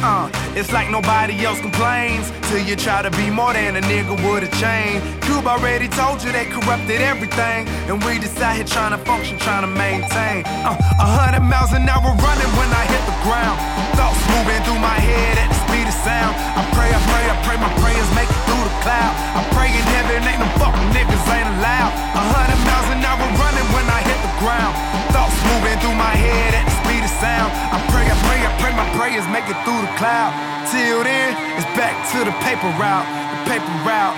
Uh, 0.00 0.30
it's 0.54 0.72
like 0.72 0.90
nobody 0.90 1.44
else 1.44 1.60
complains 1.60 2.30
till 2.48 2.62
you 2.62 2.76
try 2.76 3.02
to 3.02 3.10
be 3.12 3.30
more 3.30 3.52
than 3.52 3.76
a 3.76 3.80
nigga 3.80 4.14
with 4.24 4.44
a 4.44 4.52
chain. 4.60 5.00
Cube 5.22 5.46
already 5.46 5.88
told 5.88 6.22
you 6.22 6.32
they 6.32 6.44
corrupted 6.46 7.00
everything, 7.00 7.68
and 7.88 8.02
we 8.04 8.18
just 8.18 8.38
out 8.40 8.56
here 8.56 8.64
trying 8.64 8.92
to 8.96 9.00
function, 9.04 9.38
trying 9.38 9.62
to 9.62 9.72
maintain. 9.72 10.44
Uh, 10.66 10.76
a 11.00 11.06
hundred 11.18 11.44
miles 11.44 11.72
an 11.72 11.88
hour 11.88 12.10
running 12.10 12.52
when 12.58 12.70
I 12.72 12.84
hit 12.92 13.02
the 13.06 13.16
ground. 13.24 13.56
Thoughts 13.96 14.20
moving 14.34 14.60
through 14.64 14.80
my 14.80 14.98
head 14.98 15.38
at 15.38 15.48
the 15.48 15.58
speed 15.66 15.86
of 15.88 15.89
sound. 16.04 16.32
I 16.56 16.62
pray, 16.72 16.88
I 16.88 17.00
pray, 17.10 17.24
I 17.28 17.36
pray 17.44 17.56
my 17.60 17.72
prayers 17.80 18.08
make 18.16 18.28
it 18.28 18.40
through 18.48 18.64
the 18.64 18.74
cloud. 18.84 19.12
I 19.36 19.42
pray 19.52 19.68
in 19.68 19.84
heaven 19.94 20.24
ain't 20.24 20.40
no 20.40 20.48
fucking 20.60 20.88
niggas 20.96 21.24
ain't 21.28 21.48
allowed. 21.58 21.92
A 22.16 22.22
hundred 22.24 22.60
miles 22.64 22.88
an 22.94 23.00
hour 23.04 23.26
running 23.36 23.68
when 23.76 23.86
I 23.88 24.00
hit 24.04 24.18
the 24.24 24.34
ground. 24.40 24.72
Thoughts 25.12 25.36
moving 25.48 25.76
through 25.82 25.96
my 25.96 26.14
head 26.16 26.56
at 26.56 26.64
the 26.64 26.74
speed 26.84 27.02
of 27.04 27.12
sound. 27.20 27.50
I 27.52 27.78
pray, 27.92 28.06
I 28.08 28.16
pray, 28.26 28.40
I 28.40 28.52
pray 28.60 28.72
my 28.72 28.88
prayers 28.96 29.26
make 29.28 29.46
it 29.48 29.58
through 29.64 29.80
the 29.80 29.92
cloud. 30.00 30.32
Till 30.72 31.04
then, 31.04 31.36
it's 31.58 31.68
back 31.76 31.96
to 32.14 32.24
the 32.24 32.34
paper 32.44 32.70
route, 32.80 33.08
the 33.34 33.40
paper 33.50 33.74
route. 33.84 34.16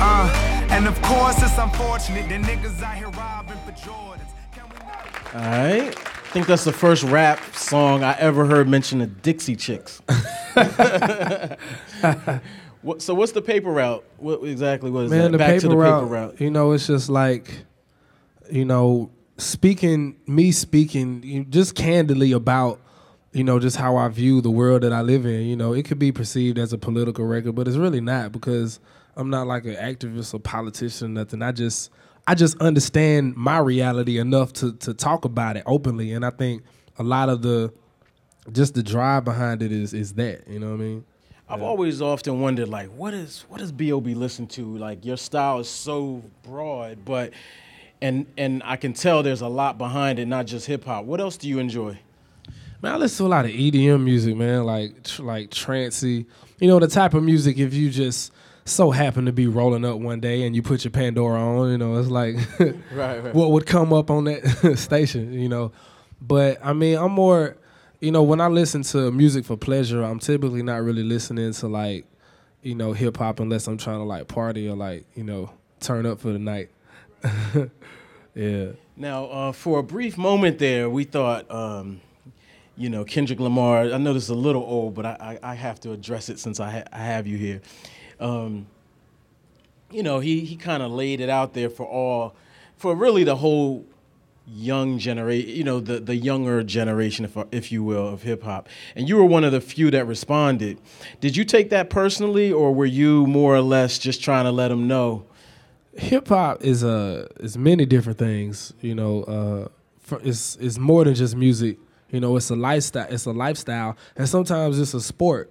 Uh, 0.00 0.26
and 0.70 0.88
of 0.88 0.96
course, 1.02 1.36
it's 1.42 1.58
unfortunate 1.58 2.28
that 2.28 2.42
niggas 2.42 2.82
out 2.82 2.96
here 2.96 3.10
robbing 3.10 3.60
for 3.64 3.72
Jordans. 3.72 4.32
All 5.34 5.40
right. 5.40 6.11
I 6.32 6.34
think 6.34 6.46
that's 6.46 6.64
the 6.64 6.72
first 6.72 7.02
rap 7.02 7.44
song 7.54 8.02
I 8.02 8.16
ever 8.18 8.46
heard 8.46 8.66
mention 8.66 9.00
the 9.00 9.06
Dixie 9.06 9.54
Chicks. 9.54 10.00
what, 12.80 13.02
so 13.02 13.12
what's 13.12 13.32
the 13.32 13.42
paper 13.42 13.70
route? 13.70 14.02
What 14.16 14.42
exactly 14.42 14.90
was 14.90 15.10
Man, 15.10 15.24
that? 15.24 15.32
the 15.32 15.36
Back 15.36 15.60
to 15.60 15.68
the 15.68 15.76
route, 15.76 16.04
paper 16.04 16.10
route. 16.10 16.40
You 16.40 16.50
know, 16.50 16.72
it's 16.72 16.86
just 16.86 17.10
like, 17.10 17.66
you 18.50 18.64
know, 18.64 19.10
speaking 19.36 20.16
me 20.26 20.52
speaking 20.52 21.50
just 21.50 21.74
candidly 21.74 22.32
about, 22.32 22.80
you 23.32 23.44
know, 23.44 23.58
just 23.58 23.76
how 23.76 23.98
I 23.98 24.08
view 24.08 24.40
the 24.40 24.50
world 24.50 24.84
that 24.84 24.92
I 24.94 25.02
live 25.02 25.26
in. 25.26 25.42
You 25.42 25.56
know, 25.56 25.74
it 25.74 25.82
could 25.82 25.98
be 25.98 26.12
perceived 26.12 26.58
as 26.58 26.72
a 26.72 26.78
political 26.78 27.26
record, 27.26 27.56
but 27.56 27.68
it's 27.68 27.76
really 27.76 28.00
not 28.00 28.32
because 28.32 28.80
I'm 29.16 29.28
not 29.28 29.46
like 29.46 29.66
an 29.66 29.74
activist 29.74 30.32
or 30.32 30.38
politician 30.38 31.08
or 31.08 31.10
nothing. 31.10 31.42
I 31.42 31.52
just 31.52 31.90
I 32.26 32.34
just 32.34 32.60
understand 32.60 33.36
my 33.36 33.58
reality 33.58 34.18
enough 34.18 34.52
to 34.54 34.72
to 34.74 34.94
talk 34.94 35.24
about 35.24 35.56
it 35.56 35.64
openly, 35.66 36.12
and 36.12 36.24
I 36.24 36.30
think 36.30 36.62
a 36.98 37.02
lot 37.02 37.28
of 37.28 37.42
the 37.42 37.72
just 38.52 38.74
the 38.74 38.82
drive 38.82 39.24
behind 39.24 39.62
it 39.62 39.72
is 39.72 39.92
is 39.92 40.14
that 40.14 40.46
you 40.48 40.58
know 40.58 40.68
what 40.68 40.74
I 40.74 40.84
mean. 40.84 41.04
I've 41.48 41.60
always 41.60 42.00
often 42.00 42.40
wondered, 42.40 42.68
like, 42.68 42.88
what 42.88 43.12
is 43.12 43.44
what 43.48 43.58
does 43.60 43.72
B.O.B. 43.72 44.14
listen 44.14 44.46
to? 44.48 44.78
Like, 44.78 45.04
your 45.04 45.18
style 45.18 45.58
is 45.58 45.68
so 45.68 46.22
broad, 46.42 47.04
but 47.04 47.32
and 48.00 48.26
and 48.38 48.62
I 48.64 48.76
can 48.76 48.94
tell 48.94 49.22
there's 49.22 49.42
a 49.42 49.48
lot 49.48 49.76
behind 49.76 50.18
it, 50.18 50.26
not 50.26 50.46
just 50.46 50.66
hip 50.66 50.84
hop. 50.84 51.04
What 51.04 51.20
else 51.20 51.36
do 51.36 51.48
you 51.48 51.58
enjoy? 51.58 51.98
Man, 52.80 52.94
I 52.94 52.96
listen 52.96 53.24
to 53.24 53.28
a 53.28 53.34
lot 53.34 53.44
of 53.44 53.50
EDM 53.50 54.02
music, 54.02 54.34
man, 54.34 54.64
like 54.64 55.02
tr- 55.04 55.22
like 55.22 55.50
trancey. 55.50 56.24
You 56.58 56.68
know, 56.68 56.78
the 56.78 56.88
type 56.88 57.12
of 57.12 57.22
music 57.22 57.58
if 57.58 57.74
you 57.74 57.90
just 57.90 58.32
so 58.64 58.90
happen 58.90 59.24
to 59.26 59.32
be 59.32 59.46
rolling 59.46 59.84
up 59.84 59.98
one 59.98 60.20
day 60.20 60.42
and 60.44 60.54
you 60.54 60.62
put 60.62 60.84
your 60.84 60.90
Pandora 60.92 61.40
on, 61.40 61.70
you 61.70 61.78
know, 61.78 61.96
it's 61.98 62.08
like 62.08 62.36
Right, 62.92 63.22
right. 63.22 63.34
what 63.34 63.50
would 63.50 63.66
come 63.66 63.92
up 63.92 64.10
on 64.10 64.24
that 64.24 64.74
station, 64.78 65.32
you 65.32 65.48
know. 65.48 65.72
But 66.20 66.58
I 66.64 66.72
mean, 66.72 66.96
I'm 66.96 67.12
more, 67.12 67.56
you 68.00 68.12
know, 68.12 68.22
when 68.22 68.40
I 68.40 68.46
listen 68.46 68.82
to 68.84 69.10
music 69.10 69.44
for 69.44 69.56
pleasure, 69.56 70.02
I'm 70.02 70.18
typically 70.20 70.62
not 70.62 70.82
really 70.82 71.02
listening 71.02 71.52
to 71.54 71.68
like, 71.68 72.04
you 72.62 72.74
know, 72.76 72.92
hip 72.92 73.16
hop 73.16 73.40
unless 73.40 73.66
I'm 73.66 73.78
trying 73.78 73.98
to 73.98 74.04
like 74.04 74.28
party 74.28 74.68
or 74.68 74.76
like, 74.76 75.04
you 75.16 75.24
know, 75.24 75.50
turn 75.80 76.06
up 76.06 76.20
for 76.20 76.32
the 76.32 76.38
night. 76.38 76.70
yeah. 78.34 78.66
Now, 78.96 79.24
uh, 79.26 79.52
for 79.52 79.80
a 79.80 79.82
brief 79.82 80.16
moment 80.16 80.58
there, 80.58 80.88
we 80.88 81.04
thought, 81.04 81.50
um, 81.50 82.00
you 82.76 82.88
know, 82.88 83.04
Kendrick 83.04 83.40
Lamar. 83.40 83.92
I 83.92 83.98
know 83.98 84.12
this 84.12 84.24
is 84.24 84.28
a 84.28 84.34
little 84.34 84.62
old, 84.62 84.94
but 84.94 85.06
I, 85.06 85.38
I, 85.42 85.50
I 85.52 85.54
have 85.54 85.80
to 85.80 85.92
address 85.92 86.28
it 86.28 86.38
since 86.38 86.60
I, 86.60 86.70
ha- 86.70 86.84
I 86.92 86.98
have 86.98 87.26
you 87.26 87.36
here. 87.36 87.60
Um, 88.22 88.66
you 89.90 90.02
know, 90.02 90.20
he, 90.20 90.40
he 90.40 90.56
kind 90.56 90.82
of 90.82 90.90
laid 90.90 91.20
it 91.20 91.28
out 91.28 91.52
there 91.52 91.68
for 91.68 91.86
all, 91.86 92.34
for 92.76 92.94
really 92.94 93.24
the 93.24 93.36
whole 93.36 93.84
young 94.46 94.98
generation, 94.98 95.50
you 95.50 95.64
know, 95.64 95.80
the, 95.80 96.00
the 96.00 96.16
younger 96.16 96.62
generation, 96.62 97.24
if, 97.24 97.36
if 97.52 97.70
you 97.70 97.82
will, 97.82 98.08
of 98.08 98.22
hip 98.22 98.42
hop. 98.42 98.68
And 98.96 99.08
you 99.08 99.16
were 99.16 99.24
one 99.24 99.44
of 99.44 99.52
the 99.52 99.60
few 99.60 99.90
that 99.90 100.06
responded. 100.06 100.78
Did 101.20 101.36
you 101.36 101.44
take 101.44 101.70
that 101.70 101.90
personally, 101.90 102.50
or 102.52 102.74
were 102.74 102.86
you 102.86 103.26
more 103.26 103.54
or 103.54 103.60
less 103.60 103.98
just 103.98 104.22
trying 104.22 104.44
to 104.44 104.50
let 104.50 104.70
him 104.70 104.88
know? 104.88 105.26
hip 105.94 106.28
hop 106.28 106.62
is 106.62 106.82
uh 106.82 107.26
is 107.40 107.56
many 107.56 107.86
different 107.86 108.18
things. 108.18 108.72
You 108.80 108.94
know, 108.94 109.22
uh, 109.24 109.68
for, 110.00 110.20
it's 110.22 110.56
it's 110.56 110.78
more 110.78 111.04
than 111.04 111.14
just 111.14 111.36
music. 111.36 111.78
You 112.10 112.20
know, 112.20 112.36
it's 112.36 112.50
a 112.50 112.56
lifestyle. 112.56 113.06
It's 113.10 113.24
a 113.24 113.32
lifestyle, 113.32 113.96
and 114.16 114.28
sometimes 114.28 114.78
it's 114.78 114.94
a 114.94 115.00
sport. 115.00 115.50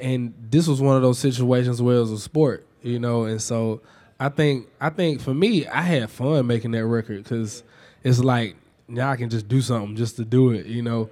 And 0.00 0.34
this 0.50 0.68
was 0.68 0.80
one 0.80 0.96
of 0.96 1.02
those 1.02 1.18
situations 1.18 1.80
where 1.80 1.96
it 1.96 2.00
was 2.00 2.12
a 2.12 2.18
sport. 2.18 2.66
You 2.82 2.98
know, 3.00 3.24
and 3.24 3.42
so 3.42 3.80
I 4.20 4.28
think 4.28 4.68
I 4.80 4.90
think 4.90 5.20
for 5.20 5.34
me, 5.34 5.66
I 5.66 5.82
had 5.82 6.10
fun 6.10 6.46
making 6.46 6.70
that 6.72 6.86
record 6.86 7.24
because 7.24 7.62
it's 8.04 8.20
like 8.20 8.56
now 8.88 9.10
I 9.10 9.16
can 9.16 9.28
just 9.28 9.48
do 9.48 9.60
something 9.60 9.96
just 9.96 10.16
to 10.16 10.24
do 10.24 10.50
it. 10.50 10.66
You 10.66 10.82
know. 10.82 11.10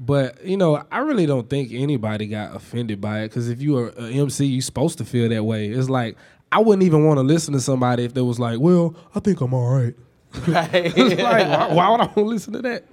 But 0.00 0.44
you 0.44 0.56
know, 0.56 0.84
I 0.92 0.98
really 0.98 1.26
don't 1.26 1.50
think 1.50 1.72
anybody 1.72 2.28
got 2.28 2.54
offended 2.54 3.00
by 3.00 3.22
it 3.22 3.28
because 3.28 3.48
if 3.48 3.60
you 3.60 3.76
are 3.78 3.88
an 3.88 4.12
MC, 4.12 4.46
you're 4.46 4.62
supposed 4.62 4.98
to 4.98 5.04
feel 5.04 5.28
that 5.28 5.42
way. 5.42 5.68
It's 5.68 5.88
like 5.88 6.16
I 6.52 6.60
wouldn't 6.60 6.84
even 6.84 7.04
want 7.04 7.18
to 7.18 7.22
listen 7.22 7.52
to 7.54 7.60
somebody 7.60 8.04
if 8.04 8.14
they 8.14 8.20
was 8.20 8.38
like, 8.38 8.60
"Well, 8.60 8.94
I 9.14 9.20
think 9.20 9.40
I'm 9.40 9.54
all 9.54 9.74
right." 9.74 9.94
Right. 10.46 10.96
Like, 10.96 11.18
why, 11.18 11.68
why 11.72 11.90
would 11.90 12.00
I 12.00 12.04
want 12.04 12.14
to 12.14 12.20
listen 12.20 12.52
to 12.52 12.62
that? 12.62 12.84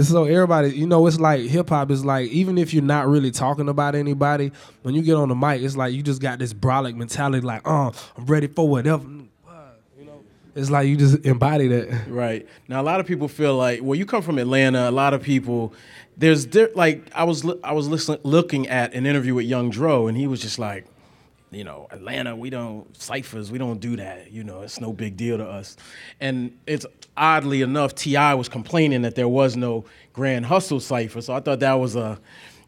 So 0.00 0.24
everybody, 0.24 0.70
you 0.70 0.86
know, 0.86 1.06
it's 1.06 1.20
like 1.20 1.42
hip 1.42 1.68
hop 1.68 1.90
is 1.90 2.04
like 2.04 2.30
even 2.30 2.56
if 2.56 2.72
you're 2.72 2.82
not 2.82 3.08
really 3.08 3.30
talking 3.30 3.68
about 3.68 3.94
anybody, 3.94 4.52
when 4.82 4.94
you 4.94 5.02
get 5.02 5.16
on 5.16 5.28
the 5.28 5.34
mic, 5.34 5.60
it's 5.62 5.76
like 5.76 5.92
you 5.92 6.02
just 6.02 6.22
got 6.22 6.38
this 6.38 6.54
brolic 6.54 6.94
mentality, 6.94 7.44
like, 7.44 7.62
oh, 7.66 7.92
I'm 8.16 8.26
ready 8.26 8.46
for 8.46 8.68
whatever. 8.68 9.04
You 9.04 10.06
know, 10.06 10.24
it's 10.54 10.70
like 10.70 10.88
you 10.88 10.96
just 10.96 11.24
embody 11.26 11.68
that. 11.68 12.08
Right. 12.08 12.48
Now 12.68 12.80
a 12.80 12.84
lot 12.84 13.00
of 13.00 13.06
people 13.06 13.28
feel 13.28 13.56
like 13.56 13.80
well 13.82 13.98
you 13.98 14.06
come 14.06 14.22
from 14.22 14.38
Atlanta, 14.38 14.88
a 14.88 14.90
lot 14.90 15.14
of 15.14 15.22
people 15.22 15.74
there's 16.16 16.54
like 16.74 17.10
I 17.14 17.24
was 17.24 17.44
I 17.62 17.72
was 17.72 17.88
listening 17.88 18.20
looking 18.22 18.68
at 18.68 18.94
an 18.94 19.06
interview 19.06 19.34
with 19.34 19.46
Young 19.46 19.70
Dro 19.70 20.06
and 20.06 20.16
he 20.16 20.26
was 20.26 20.40
just 20.40 20.58
like 20.58 20.86
you 21.52 21.64
know, 21.64 21.86
Atlanta, 21.90 22.34
we 22.34 22.50
don't 22.50 22.96
ciphers, 22.96 23.52
we 23.52 23.58
don't 23.58 23.78
do 23.78 23.96
that. 23.96 24.32
You 24.32 24.42
know, 24.42 24.62
it's 24.62 24.80
no 24.80 24.92
big 24.92 25.16
deal 25.16 25.36
to 25.36 25.44
us. 25.46 25.76
And 26.18 26.58
it's 26.66 26.86
oddly 27.16 27.62
enough, 27.62 27.94
T.I. 27.94 28.34
was 28.34 28.48
complaining 28.48 29.02
that 29.02 29.14
there 29.14 29.28
was 29.28 29.56
no 29.56 29.84
Grand 30.12 30.46
Hustle 30.46 30.80
cipher. 30.80 31.20
So 31.20 31.34
I 31.34 31.40
thought 31.40 31.60
that 31.60 31.74
was 31.74 31.96
a 31.96 32.18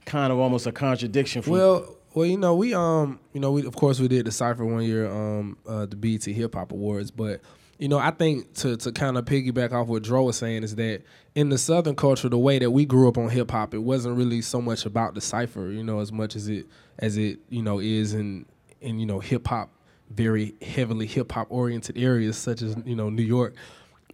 kind 0.05 0.33
of 0.33 0.39
almost 0.39 0.67
a 0.67 0.73
contradiction. 0.73 1.43
Well, 1.47 1.97
well, 2.15 2.27
you 2.27 2.39
know, 2.39 2.55
we 2.55 2.75
um, 2.75 3.19
you 3.33 3.41
know, 3.41 3.53
we 3.53 3.67
of 3.67 3.75
course 3.75 3.99
we 3.99 4.09
did 4.09 4.27
the 4.27 4.33
cipher 4.33 4.65
one 4.65 4.83
year, 4.83 5.11
um, 5.11 5.59
uh, 5.67 5.87
the 5.87 5.97
BET 5.97 6.25
Hip 6.25 6.55
Hop 6.55 6.73
Awards, 6.73 7.11
but 7.11 7.41
you 7.79 7.89
know, 7.89 7.99
I 7.99 8.13
think 8.13 8.55
to 8.55 8.77
to 8.77 8.93
kind 8.93 9.19
of 9.19 9.25
piggyback 9.25 9.73
off 9.73 9.89
what 9.89 10.03
Dro 10.03 10.25
was 10.25 10.37
saying 10.37 10.63
is 10.63 10.77
that 10.77 11.03
in 11.35 11.49
the 11.49 11.59
Southern 11.59 11.97
culture, 11.97 12.29
the 12.29 12.39
way 12.39 12.59
that 12.59 12.71
we 12.71 12.85
grew 12.85 13.09
up 13.09 13.19
on 13.19 13.29
hip 13.29 13.51
hop, 13.51 13.75
it 13.75 13.79
wasn't 13.79 14.17
really 14.17 14.43
so 14.43 14.61
much 14.61 14.87
about 14.87 15.15
the 15.15 15.21
cipher, 15.21 15.71
you 15.71 15.83
know, 15.83 16.01
as 16.01 16.13
much 16.13 16.37
as 16.37 16.49
it 16.49 16.67
as 17.01 17.17
it 17.17 17.41
you 17.49 17.63
know 17.63 17.81
is 17.81 18.15
in 18.15 18.47
in 18.81 19.01
you 19.01 19.07
know 19.07 19.19
hip 19.19 19.49
hop, 19.49 19.71
very 20.11 20.55
heavily 20.63 21.07
hip 21.07 21.33
hop 21.33 21.49
oriented 21.51 21.99
areas 21.99 22.37
such 22.37 22.63
as 22.63 22.77
you 22.85 22.95
know 22.95 23.11
New 23.11 23.23
York. 23.23 23.55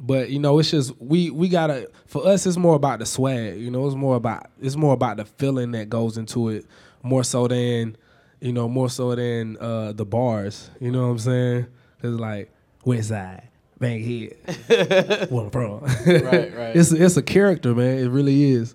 But 0.02 0.30
you 0.30 0.38
know, 0.38 0.58
it's 0.58 0.70
just 0.70 0.94
we 0.98 1.30
we 1.30 1.48
gotta 1.48 1.88
for 2.06 2.26
us. 2.26 2.46
It's 2.46 2.56
more 2.56 2.74
about 2.74 3.00
the 3.00 3.06
swag. 3.06 3.58
You 3.58 3.70
know, 3.70 3.86
it's 3.86 3.94
more 3.94 4.16
about 4.16 4.50
it's 4.58 4.76
more 4.76 4.94
about 4.94 5.18
the 5.18 5.26
feeling 5.26 5.72
that 5.72 5.90
goes 5.90 6.16
into 6.16 6.48
it, 6.48 6.64
more 7.02 7.22
so 7.22 7.46
than 7.46 7.96
you 8.40 8.52
know, 8.54 8.66
more 8.68 8.88
so 8.88 9.14
than 9.14 9.58
uh, 9.58 9.92
the 9.92 10.06
bars. 10.06 10.70
You 10.80 10.90
know 10.90 11.02
what 11.02 11.12
I'm 11.12 11.18
saying? 11.18 11.66
It's 12.02 12.18
like 12.18 12.50
West 12.86 13.10
Side, 13.10 13.48
Bang 13.78 14.02
Head, 14.02 15.28
where 15.30 15.44
I'm 15.44 15.50
from. 15.50 15.80
Right, 16.06 16.56
right. 16.56 16.74
It's 16.76 16.92
it's 16.92 17.18
a 17.18 17.22
character, 17.22 17.74
man. 17.74 17.98
It 17.98 18.08
really 18.08 18.44
is. 18.44 18.74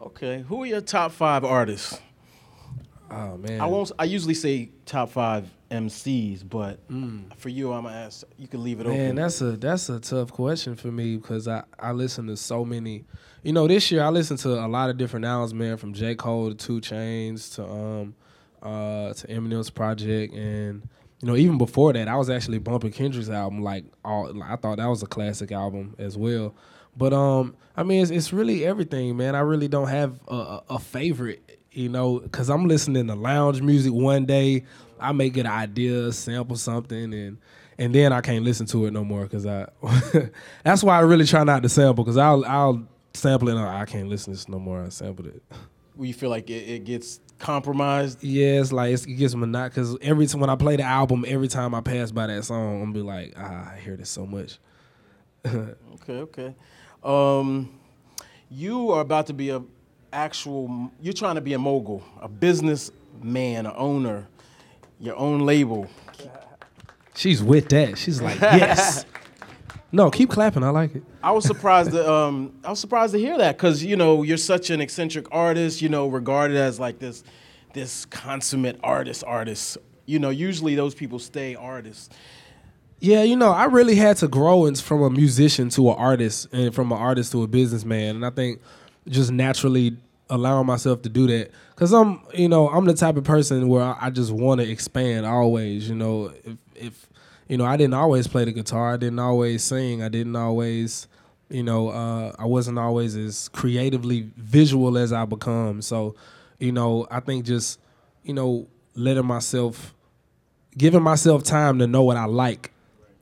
okay, 0.00 0.40
who 0.48 0.62
are 0.62 0.66
your 0.66 0.80
top 0.80 1.12
five 1.12 1.44
artists? 1.44 2.00
Oh 3.10 3.36
man. 3.36 3.60
I 3.60 3.66
won't. 3.66 3.92
I 3.98 4.04
usually 4.04 4.32
say 4.32 4.70
top 4.86 5.10
five 5.10 5.50
MCs, 5.72 6.48
but 6.48 6.78
for 7.36 7.48
you, 7.48 7.72
I'm 7.72 7.84
gonna 7.84 7.96
ask. 7.96 8.24
You 8.36 8.46
can 8.46 8.62
leave 8.62 8.80
it 8.80 8.86
Man, 8.86 9.00
open. 9.00 9.16
that's 9.16 9.40
a 9.40 9.52
that's 9.52 9.88
a 9.88 9.98
tough 9.98 10.30
question 10.30 10.76
for 10.76 10.88
me 10.88 11.16
because 11.16 11.48
I 11.48 11.64
I 11.78 11.92
listen 11.92 12.26
to 12.26 12.36
so 12.36 12.64
many. 12.64 13.04
You 13.42 13.52
know, 13.52 13.66
this 13.66 13.90
year 13.90 14.02
I 14.04 14.08
listened 14.10 14.38
to 14.40 14.50
a 14.64 14.68
lot 14.68 14.90
of 14.90 14.98
different 14.98 15.24
albums, 15.24 15.54
man, 15.54 15.76
from 15.78 15.94
J 15.94 16.14
Cole 16.14 16.54
to 16.54 16.80
2 16.80 16.80
Chainz 16.80 17.54
to 17.54 17.64
um 17.64 18.14
uh 18.62 19.14
to 19.14 19.26
Eminem's 19.26 19.70
project, 19.70 20.34
and 20.34 20.82
you 21.20 21.26
know 21.28 21.36
even 21.36 21.58
before 21.58 21.92
that 21.94 22.06
I 22.06 22.16
was 22.16 22.28
actually 22.30 22.58
bumping 22.58 22.92
Kendrick's 22.92 23.30
album. 23.30 23.62
Like 23.62 23.84
all, 24.04 24.42
I 24.42 24.56
thought 24.56 24.76
that 24.76 24.86
was 24.86 25.02
a 25.02 25.06
classic 25.06 25.50
album 25.52 25.94
as 25.98 26.16
well. 26.18 26.54
But 26.94 27.14
um, 27.14 27.56
I 27.74 27.84
mean, 27.84 28.02
it's, 28.02 28.10
it's 28.10 28.32
really 28.34 28.66
everything, 28.66 29.16
man. 29.16 29.34
I 29.34 29.40
really 29.40 29.68
don't 29.68 29.88
have 29.88 30.20
a, 30.28 30.34
a, 30.34 30.62
a 30.70 30.78
favorite, 30.78 31.61
you 31.72 31.88
know, 31.88 32.20
because 32.20 32.50
I'm 32.50 32.66
listening 32.66 33.06
to 33.08 33.14
lounge 33.14 33.60
music 33.60 33.92
one 33.92 34.26
day, 34.26 34.64
I 35.00 35.12
may 35.12 35.30
get 35.30 35.46
an 35.46 35.52
idea, 35.52 36.12
sample 36.12 36.56
something, 36.56 37.12
and 37.12 37.38
and 37.78 37.94
then 37.94 38.12
I 38.12 38.20
can't 38.20 38.44
listen 38.44 38.66
to 38.66 38.86
it 38.86 38.92
no 38.92 39.04
more 39.04 39.22
because 39.22 39.46
I. 39.46 39.66
that's 40.64 40.84
why 40.84 40.98
I 40.98 41.00
really 41.00 41.24
try 41.24 41.44
not 41.44 41.62
to 41.62 41.68
sample 41.68 42.04
because 42.04 42.16
I'll 42.16 42.44
I'll 42.44 42.86
sample 43.14 43.48
it. 43.48 43.56
And 43.56 43.60
I 43.60 43.84
can't 43.84 44.08
listen 44.08 44.32
to 44.32 44.38
this 44.38 44.48
no 44.48 44.58
more. 44.58 44.82
I 44.84 44.88
sampled 44.90 45.28
it. 45.28 45.42
Where 45.94 46.06
you 46.06 46.14
feel 46.14 46.30
like 46.30 46.48
it, 46.50 46.68
it 46.68 46.84
gets 46.84 47.20
compromised. 47.38 48.22
Yeah, 48.22 48.60
it's 48.60 48.72
like 48.72 48.92
it's, 48.92 49.04
it 49.04 49.14
gets 49.14 49.34
monotonous 49.34 49.74
because 49.74 49.98
every 50.00 50.26
time 50.26 50.40
when 50.40 50.50
I 50.50 50.56
play 50.56 50.76
the 50.76 50.84
album, 50.84 51.24
every 51.26 51.48
time 51.48 51.74
I 51.74 51.80
pass 51.80 52.12
by 52.12 52.26
that 52.28 52.44
song, 52.44 52.82
I'm 52.82 52.92
be 52.92 53.00
like, 53.00 53.34
ah, 53.36 53.72
I 53.72 53.78
hear 53.78 53.96
this 53.96 54.10
so 54.10 54.26
much. 54.26 54.58
Okay, 56.02 56.18
okay. 56.18 56.54
Um, 57.04 57.78
you 58.50 58.90
are 58.90 59.02
about 59.02 59.28
to 59.28 59.32
be 59.32 59.50
a 59.50 59.62
actual. 60.12 60.90
You're 61.00 61.12
trying 61.12 61.36
to 61.36 61.40
be 61.40 61.54
a 61.54 61.58
mogul, 61.58 62.02
a 62.20 62.28
businessman, 62.28 63.66
a 63.66 63.74
owner, 63.74 64.28
your 65.00 65.16
own 65.16 65.40
label. 65.40 65.88
She's 67.14 67.42
with 67.42 67.68
that. 67.70 67.98
She's 67.98 68.22
like, 68.22 68.40
yes. 68.40 69.04
no, 69.90 70.10
keep 70.10 70.30
clapping. 70.30 70.62
I 70.62 70.70
like 70.70 70.94
it. 70.94 71.02
I 71.22 71.30
was 71.32 71.44
surprised. 71.44 71.92
To, 71.92 72.10
um, 72.10 72.54
I 72.64 72.70
was 72.70 72.80
surprised 72.80 73.12
to 73.12 73.18
hear 73.18 73.36
that 73.38 73.56
because 73.56 73.84
you 73.84 73.96
know 73.96 74.22
you're 74.22 74.36
such 74.36 74.70
an 74.70 74.80
eccentric 74.80 75.26
artist. 75.30 75.82
You 75.82 75.88
know, 75.88 76.08
regarded 76.08 76.56
as 76.56 76.80
like 76.80 76.98
this, 76.98 77.24
this 77.74 78.04
consummate 78.06 78.78
artist. 78.82 79.24
Artist. 79.26 79.78
You 80.06 80.18
know, 80.18 80.30
usually 80.30 80.74
those 80.74 80.94
people 80.94 81.18
stay 81.18 81.54
artists. 81.54 82.10
Yeah, 82.98 83.24
you 83.24 83.34
know, 83.34 83.50
I 83.50 83.64
really 83.64 83.96
had 83.96 84.16
to 84.18 84.28
grow 84.28 84.66
in, 84.66 84.76
from 84.76 85.02
a 85.02 85.10
musician 85.10 85.70
to 85.70 85.90
an 85.90 85.96
artist, 85.96 86.46
and 86.52 86.72
from 86.72 86.92
an 86.92 86.98
artist 86.98 87.32
to 87.32 87.42
a 87.42 87.48
businessman, 87.48 88.14
and 88.14 88.24
I 88.24 88.30
think 88.30 88.60
just 89.08 89.30
naturally 89.30 89.96
allowing 90.30 90.66
myself 90.66 91.02
to 91.02 91.08
do 91.08 91.26
that 91.26 91.50
because 91.74 91.92
I'm, 91.92 92.20
you 92.32 92.48
know, 92.48 92.68
I'm 92.68 92.84
the 92.84 92.94
type 92.94 93.16
of 93.16 93.24
person 93.24 93.68
where 93.68 93.82
I, 93.82 93.96
I 94.02 94.10
just 94.10 94.32
want 94.32 94.60
to 94.60 94.68
expand 94.68 95.26
always. 95.26 95.88
You 95.88 95.94
know, 95.94 96.32
if, 96.44 96.56
if 96.74 97.08
you 97.48 97.56
know, 97.58 97.64
I 97.64 97.76
didn't 97.76 97.94
always 97.94 98.26
play 98.26 98.44
the 98.44 98.52
guitar, 98.52 98.94
I 98.94 98.96
didn't 98.96 99.18
always 99.18 99.62
sing, 99.62 100.02
I 100.02 100.08
didn't 100.08 100.36
always, 100.36 101.06
you 101.50 101.62
know, 101.62 101.88
uh, 101.90 102.32
I 102.38 102.46
wasn't 102.46 102.78
always 102.78 103.14
as 103.14 103.48
creatively 103.48 104.30
visual 104.36 104.96
as 104.96 105.12
I 105.12 105.26
become. 105.26 105.82
So, 105.82 106.14
you 106.58 106.72
know, 106.72 107.06
I 107.10 107.20
think 107.20 107.44
just, 107.44 107.78
you 108.22 108.32
know, 108.32 108.68
letting 108.94 109.26
myself, 109.26 109.92
giving 110.78 111.02
myself 111.02 111.42
time 111.42 111.78
to 111.80 111.86
know 111.86 112.02
what 112.04 112.16
I 112.16 112.24
like 112.24 112.71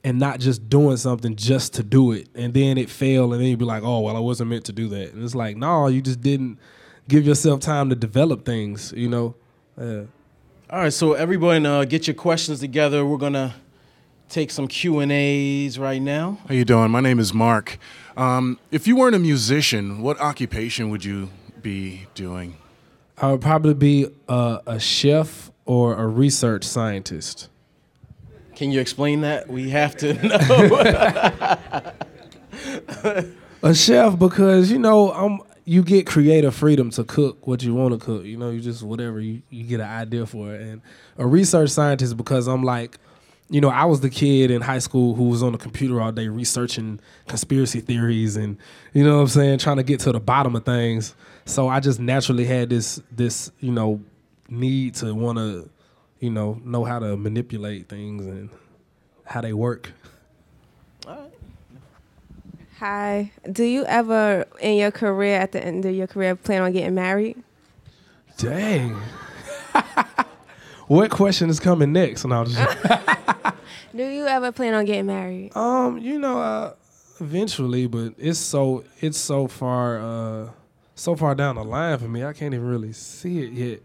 and 0.03 0.19
not 0.19 0.39
just 0.39 0.67
doing 0.69 0.97
something 0.97 1.35
just 1.35 1.73
to 1.73 1.83
do 1.83 2.11
it 2.11 2.27
and 2.35 2.53
then 2.53 2.77
it 2.77 2.89
failed 2.89 3.33
and 3.33 3.41
then 3.41 3.49
you'd 3.49 3.59
be 3.59 3.65
like 3.65 3.83
oh 3.83 3.99
well 3.99 4.15
i 4.15 4.19
wasn't 4.19 4.49
meant 4.49 4.65
to 4.65 4.71
do 4.71 4.87
that 4.87 5.13
and 5.13 5.23
it's 5.23 5.35
like 5.35 5.55
no 5.55 5.87
you 5.87 6.01
just 6.01 6.21
didn't 6.21 6.57
give 7.07 7.25
yourself 7.25 7.59
time 7.59 7.89
to 7.89 7.95
develop 7.95 8.45
things 8.45 8.93
you 8.95 9.07
know 9.07 9.35
yeah. 9.79 10.03
All 10.69 10.79
right, 10.79 10.93
so 10.93 11.13
everyone, 11.13 11.65
uh, 11.65 11.83
get 11.83 12.07
your 12.07 12.13
questions 12.13 12.61
together. 12.61 13.05
We're 13.05 13.17
gonna 13.17 13.55
take 14.29 14.51
some 14.51 14.69
Q 14.69 14.99
and 14.99 15.11
A's 15.11 15.77
right 15.77 16.01
now. 16.01 16.37
How 16.47 16.53
you 16.53 16.63
doing? 16.63 16.91
My 16.91 17.01
name 17.01 17.19
is 17.19 17.33
Mark. 17.33 17.77
Um, 18.15 18.57
if 18.71 18.87
you 18.87 18.95
weren't 18.95 19.15
a 19.15 19.19
musician, 19.19 20.01
what 20.01 20.17
occupation 20.21 20.89
would 20.89 21.03
you 21.03 21.29
be 21.61 22.07
doing? 22.15 22.57
i 23.17 23.29
would 23.29 23.41
probably 23.41 23.73
be 23.73 24.07
a, 24.27 24.61
a 24.65 24.79
chef 24.79 25.51
or 25.65 25.95
a 25.95 26.07
research 26.07 26.63
scientist 26.63 27.49
Can 28.61 28.71
you 28.71 28.79
explain 28.79 29.21
that? 29.21 29.47
We 29.47 29.71
have 29.71 29.97
to 29.97 30.13
know. 33.03 33.25
a 33.63 33.73
chef 33.73 34.19
because 34.19 34.69
you 34.69 34.77
know 34.77 35.11
I'm 35.11 35.39
you 35.65 35.81
get 35.81 36.05
creative 36.05 36.53
freedom 36.53 36.91
to 36.91 37.03
cook 37.03 37.47
what 37.47 37.63
you 37.63 37.73
want 37.73 37.99
to 37.99 38.05
cook. 38.05 38.23
You 38.23 38.37
know, 38.37 38.51
you 38.51 38.61
just 38.61 38.83
whatever 38.83 39.19
you, 39.19 39.41
you 39.49 39.63
get 39.63 39.79
an 39.79 39.87
idea 39.87 40.27
for 40.27 40.53
it. 40.53 40.61
And 40.61 40.83
a 41.17 41.25
research 41.25 41.71
scientist 41.71 42.15
because 42.17 42.47
I'm 42.47 42.61
like, 42.61 42.99
you 43.49 43.61
know, 43.61 43.69
I 43.69 43.85
was 43.85 44.01
the 44.01 44.11
kid 44.11 44.51
in 44.51 44.61
high 44.61 44.77
school 44.77 45.15
who 45.15 45.29
was 45.29 45.41
on 45.41 45.53
the 45.53 45.57
computer 45.57 45.99
all 45.99 46.11
day 46.11 46.27
researching 46.27 46.99
conspiracy 47.27 47.79
theories 47.79 48.37
and 48.37 48.57
you 48.93 49.03
know 49.03 49.15
what 49.15 49.21
I'm 49.23 49.27
saying, 49.29 49.57
trying 49.57 49.77
to 49.77 49.83
get 49.83 50.01
to 50.01 50.11
the 50.11 50.19
bottom 50.19 50.55
of 50.55 50.65
things. 50.65 51.15
So 51.45 51.67
I 51.67 51.79
just 51.79 51.99
naturally 51.99 52.45
had 52.45 52.69
this 52.69 53.01
this, 53.11 53.51
you 53.59 53.71
know, 53.71 54.03
need 54.49 54.93
to 54.97 55.15
want 55.15 55.39
to, 55.39 55.67
you 56.21 56.29
know, 56.29 56.61
know 56.63 56.85
how 56.85 56.99
to 56.99 57.17
manipulate 57.17 57.89
things 57.89 58.25
and 58.25 58.49
how 59.25 59.41
they 59.41 59.51
work. 59.51 59.91
Hi. 62.77 63.31
Do 63.51 63.63
you 63.63 63.85
ever, 63.85 64.45
in 64.59 64.77
your 64.77 64.91
career, 64.91 65.37
at 65.39 65.51
the 65.51 65.63
end 65.63 65.85
of 65.85 65.93
your 65.93 66.07
career, 66.07 66.35
plan 66.35 66.61
on 66.61 66.71
getting 66.71 66.95
married? 66.95 67.41
Dang. 68.37 68.95
what 70.87 71.11
question 71.11 71.49
is 71.49 71.59
coming 71.59 71.91
next? 71.93 72.23
And 72.23 72.33
I'll 72.33 72.45
just, 72.45 72.77
Do 73.95 74.03
you 74.07 74.25
ever 74.25 74.51
plan 74.51 74.73
on 74.73 74.85
getting 74.85 75.07
married? 75.07 75.55
um, 75.55 75.97
you 75.97 76.17
know, 76.17 76.39
uh, 76.39 76.73
eventually, 77.19 77.85
but 77.87 78.13
it's 78.17 78.39
so 78.39 78.83
it's 78.99 79.17
so 79.17 79.47
far 79.47 79.99
uh 79.99 80.49
so 80.95 81.15
far 81.15 81.35
down 81.35 81.55
the 81.55 81.63
line 81.63 81.97
for 81.99 82.07
me. 82.07 82.23
I 82.23 82.33
can't 82.33 82.53
even 82.53 82.65
really 82.65 82.93
see 82.93 83.43
it 83.43 83.51
yet. 83.51 83.81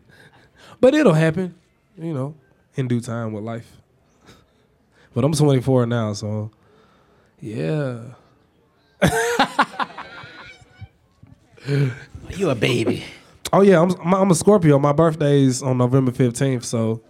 But 0.80 0.94
it'll 0.94 1.12
happen, 1.12 1.54
you 1.98 2.12
know, 2.14 2.34
in 2.74 2.88
due 2.88 3.00
time 3.00 3.32
with 3.32 3.44
life. 3.44 3.70
But 5.14 5.24
I'm 5.24 5.32
24 5.32 5.86
now, 5.86 6.12
so 6.12 6.50
yeah. 7.40 8.00
you 11.66 12.50
a 12.50 12.54
baby. 12.54 13.04
Oh 13.52 13.62
yeah, 13.62 13.80
I'm 13.80 14.14
I'm 14.14 14.30
a 14.30 14.34
Scorpio. 14.34 14.78
My 14.78 14.92
birthday's 14.92 15.62
on 15.62 15.78
November 15.78 16.12
15th, 16.12 16.64
so 16.64 17.00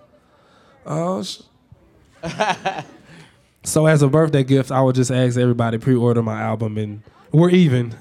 oh 0.84 1.22
sh- 1.22 1.40
So 3.64 3.86
as 3.86 4.00
a 4.02 4.08
birthday 4.08 4.44
gift, 4.44 4.70
I 4.70 4.80
would 4.80 4.94
just 4.94 5.10
ask 5.10 5.36
everybody 5.36 5.78
pre-order 5.78 6.22
my 6.22 6.40
album 6.40 6.78
and 6.78 7.02
we're 7.32 7.50
even. 7.50 7.94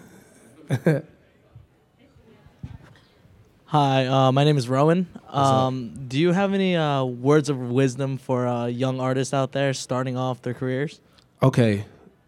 Hi, 3.75 4.05
uh, 4.05 4.31
my 4.31 4.45
name 4.45 4.57
is 4.57 4.69
Rowan. 4.69 5.05
Um, 5.27 6.05
do 6.07 6.17
you 6.17 6.31
have 6.31 6.53
any 6.53 6.77
uh, 6.77 7.03
words 7.03 7.49
of 7.49 7.59
wisdom 7.59 8.17
for 8.17 8.47
uh, 8.47 8.67
young 8.67 9.01
artists 9.01 9.33
out 9.33 9.51
there 9.51 9.73
starting 9.73 10.15
off 10.15 10.41
their 10.41 10.53
careers? 10.53 11.01
Okay, 11.43 11.83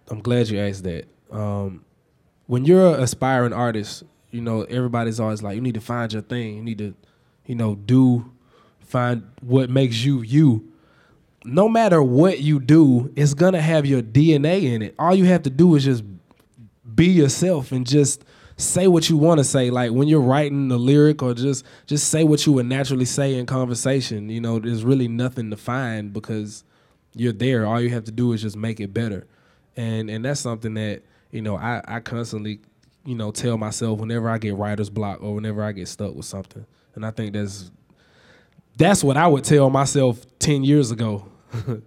I'm 0.10 0.20
glad 0.20 0.50
you 0.50 0.60
asked 0.60 0.84
that. 0.84 1.06
Um, 1.32 1.86
when 2.48 2.66
you're 2.66 2.96
an 2.96 3.02
aspiring 3.02 3.54
artist, 3.54 4.04
you 4.30 4.42
know 4.42 4.64
everybody's 4.64 5.22
always 5.22 5.42
like, 5.42 5.56
you 5.56 5.62
need 5.62 5.76
to 5.76 5.80
find 5.80 6.12
your 6.12 6.22
thing. 6.22 6.58
You 6.58 6.64
need 6.64 6.80
to, 6.80 6.94
you 7.46 7.56
know, 7.56 7.76
do 7.76 8.30
find 8.82 9.24
what 9.40 9.70
makes 9.70 10.04
you 10.04 10.24
you. 10.24 10.70
No 11.46 11.70
matter 11.70 12.04
what 12.04 12.42
you 12.42 12.60
do, 12.60 13.14
it's 13.16 13.34
gonna 13.34 13.62
have 13.62 13.86
your 13.86 14.02
DNA 14.02 14.64
in 14.64 14.82
it. 14.82 14.96
All 15.00 15.16
you 15.16 15.24
have 15.24 15.44
to 15.44 15.50
do 15.50 15.76
is 15.76 15.86
just 15.86 16.04
be 16.94 17.06
yourself 17.06 17.72
and 17.72 17.88
just 17.88 18.26
say 18.58 18.88
what 18.88 19.10
you 19.10 19.18
want 19.18 19.38
to 19.40 19.44
say. 19.44 19.70
Like 19.70 19.92
when 19.92 20.08
you're 20.08 20.20
writing 20.22 20.68
the 20.68 20.78
lyric 20.78 21.24
or 21.24 21.34
just 21.34 21.66
just 21.86 22.10
say 22.10 22.24
what 22.24 22.46
you 22.46 22.54
would 22.54 22.66
naturally 22.66 23.06
say 23.06 23.36
in 23.36 23.46
conversation 23.46 24.30
you 24.30 24.42
know 24.42 24.60
there's 24.60 24.84
really 24.84 25.08
nothing 25.08 25.50
to 25.52 25.58
find 25.58 26.12
because 26.12 26.64
you're 27.16 27.34
there. 27.34 27.66
All 27.66 27.80
you 27.80 27.90
have 27.92 28.04
to 28.06 28.12
do 28.12 28.34
is 28.34 28.42
just 28.42 28.58
make 28.58 28.80
it 28.80 28.94
better. 28.94 29.28
And 29.76 30.10
and 30.10 30.26
that's 30.26 30.42
something 30.42 30.74
that 30.74 31.04
you 31.32 31.42
know 31.42 31.58
i 31.58 31.82
i 31.88 32.00
constantly 32.00 32.60
you 33.06 33.16
know 33.16 33.32
tell 33.32 33.58
myself 33.58 34.00
whenever 34.00 34.30
i 34.30 34.38
get 34.38 34.56
writer's 34.56 34.90
block 34.90 35.22
or 35.22 35.36
whenever 35.36 35.64
i 35.64 35.72
get 35.72 35.88
stuck 35.88 36.16
with 36.16 36.26
something. 36.26 36.66
And 36.96 37.06
i 37.06 37.12
think 37.12 37.34
that's 37.34 37.72
that's 38.76 39.04
what 39.04 39.18
i 39.18 39.28
would 39.28 39.44
tell 39.44 39.70
myself 39.70 40.26
10 40.40 40.64
years 40.64 40.92
ago. 40.92 41.26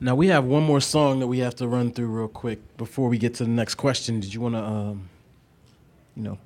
Now 0.00 0.14
we 0.14 0.26
have 0.26 0.44
one 0.44 0.64
more 0.64 0.82
song 0.82 1.20
that 1.20 1.28
we 1.28 1.38
have 1.38 1.54
to 1.56 1.66
run 1.66 1.90
through 1.90 2.08
real 2.08 2.28
quick 2.28 2.76
before 2.76 3.08
we 3.08 3.16
get 3.16 3.36
to 3.36 3.44
the 3.44 3.50
next 3.50 3.76
question. 3.76 4.20
Did 4.20 4.34
you 4.34 4.40
want 4.42 4.54
to, 4.54 4.62
um, 4.62 5.08
you 6.16 6.22
know, 6.22 6.38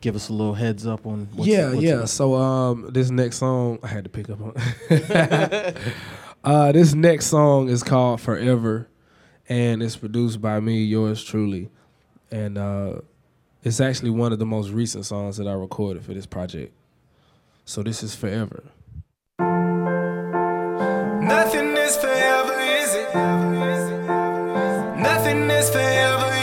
give 0.00 0.16
us 0.16 0.28
a 0.28 0.32
little 0.32 0.54
heads 0.54 0.86
up 0.86 1.06
on? 1.06 1.28
What's 1.34 1.48
yeah, 1.48 1.70
what's 1.70 1.82
yeah. 1.82 2.04
So 2.04 2.34
um, 2.34 2.90
this 2.92 3.10
next 3.10 3.38
song 3.38 3.78
I 3.82 3.88
had 3.88 4.04
to 4.04 4.10
pick 4.10 4.30
up 4.30 4.40
on. 4.40 4.54
uh, 6.44 6.72
this 6.72 6.94
next 6.94 7.26
song 7.26 7.68
is 7.68 7.82
called 7.82 8.20
"Forever," 8.20 8.88
and 9.48 9.82
it's 9.82 9.96
produced 9.96 10.40
by 10.40 10.60
me, 10.60 10.84
yours 10.84 11.22
truly, 11.22 11.70
and 12.30 12.58
uh, 12.58 13.00
it's 13.62 13.80
actually 13.80 14.10
one 14.10 14.32
of 14.32 14.38
the 14.38 14.46
most 14.46 14.70
recent 14.70 15.04
songs 15.06 15.36
that 15.36 15.46
I 15.46 15.52
recorded 15.52 16.04
for 16.04 16.14
this 16.14 16.26
project. 16.26 16.72
So 17.64 17.82
this 17.82 18.02
is 18.02 18.14
"Forever." 18.14 18.62
Nothing 21.22 21.76
is 21.76 21.96
forever, 21.96 22.58
is 22.60 22.94
it? 22.94 23.14
Nothing 24.98 25.50
is 25.50 25.70
forever, 25.70 26.39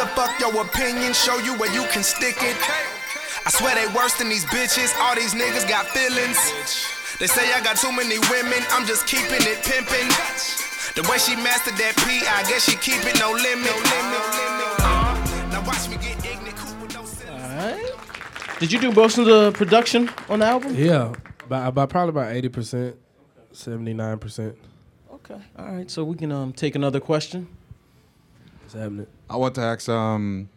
motherfuck 0.00 0.38
your 0.40 0.62
opinion, 0.62 1.12
show 1.12 1.38
you 1.38 1.56
where 1.58 1.72
you 1.72 1.84
can 1.88 2.02
stick 2.02 2.36
it. 2.40 2.56
I 3.46 3.50
swear 3.50 3.74
they 3.74 3.86
worse 3.94 4.14
than 4.16 4.28
these 4.28 4.44
bitches. 4.46 4.96
All 5.00 5.14
these 5.14 5.34
niggas 5.34 5.68
got 5.68 5.86
feelings. 5.88 6.38
They 7.18 7.26
say 7.26 7.52
I 7.52 7.60
got 7.62 7.76
too 7.76 7.92
many 7.92 8.18
women. 8.30 8.64
I'm 8.70 8.86
just 8.86 9.06
keeping 9.06 9.40
it 9.40 9.62
pimping. 9.62 10.08
The 10.96 11.06
way 11.08 11.18
she 11.18 11.36
mastered 11.36 11.76
that 11.76 11.94
P, 11.98 12.20
I 12.26 12.42
guess 12.48 12.64
she 12.64 12.76
keep 12.76 13.04
it 13.04 13.18
no 13.18 13.32
limit. 13.32 13.70
Uh, 14.80 15.48
now 15.52 15.64
watch 15.66 15.88
me 15.88 15.96
get 15.96 16.16
ignorant, 16.24 16.94
no 16.94 17.04
sense. 17.04 18.58
Did 18.58 18.72
you 18.72 18.80
do 18.80 18.92
most 18.92 19.18
of 19.18 19.26
the 19.26 19.52
production 19.52 20.10
on 20.28 20.40
the 20.40 20.46
album? 20.46 20.74
Yeah, 20.74 21.12
by, 21.48 21.70
by 21.70 21.86
probably 21.86 22.10
about 22.10 22.32
eighty 22.34 22.48
percent, 22.48 22.96
seventy 23.52 23.92
nine 23.94 24.18
percent. 24.18 24.56
Okay. 25.12 25.40
All 25.58 25.66
right. 25.66 25.90
So 25.90 26.04
we 26.04 26.16
can 26.16 26.32
um, 26.32 26.52
take 26.52 26.74
another 26.74 27.00
question. 27.00 27.48
What's 28.62 28.74
happening? 28.74 29.06
I 29.30 29.36
want 29.36 29.54
to 29.54 29.60
ask, 29.60 29.88
um, 29.88 30.48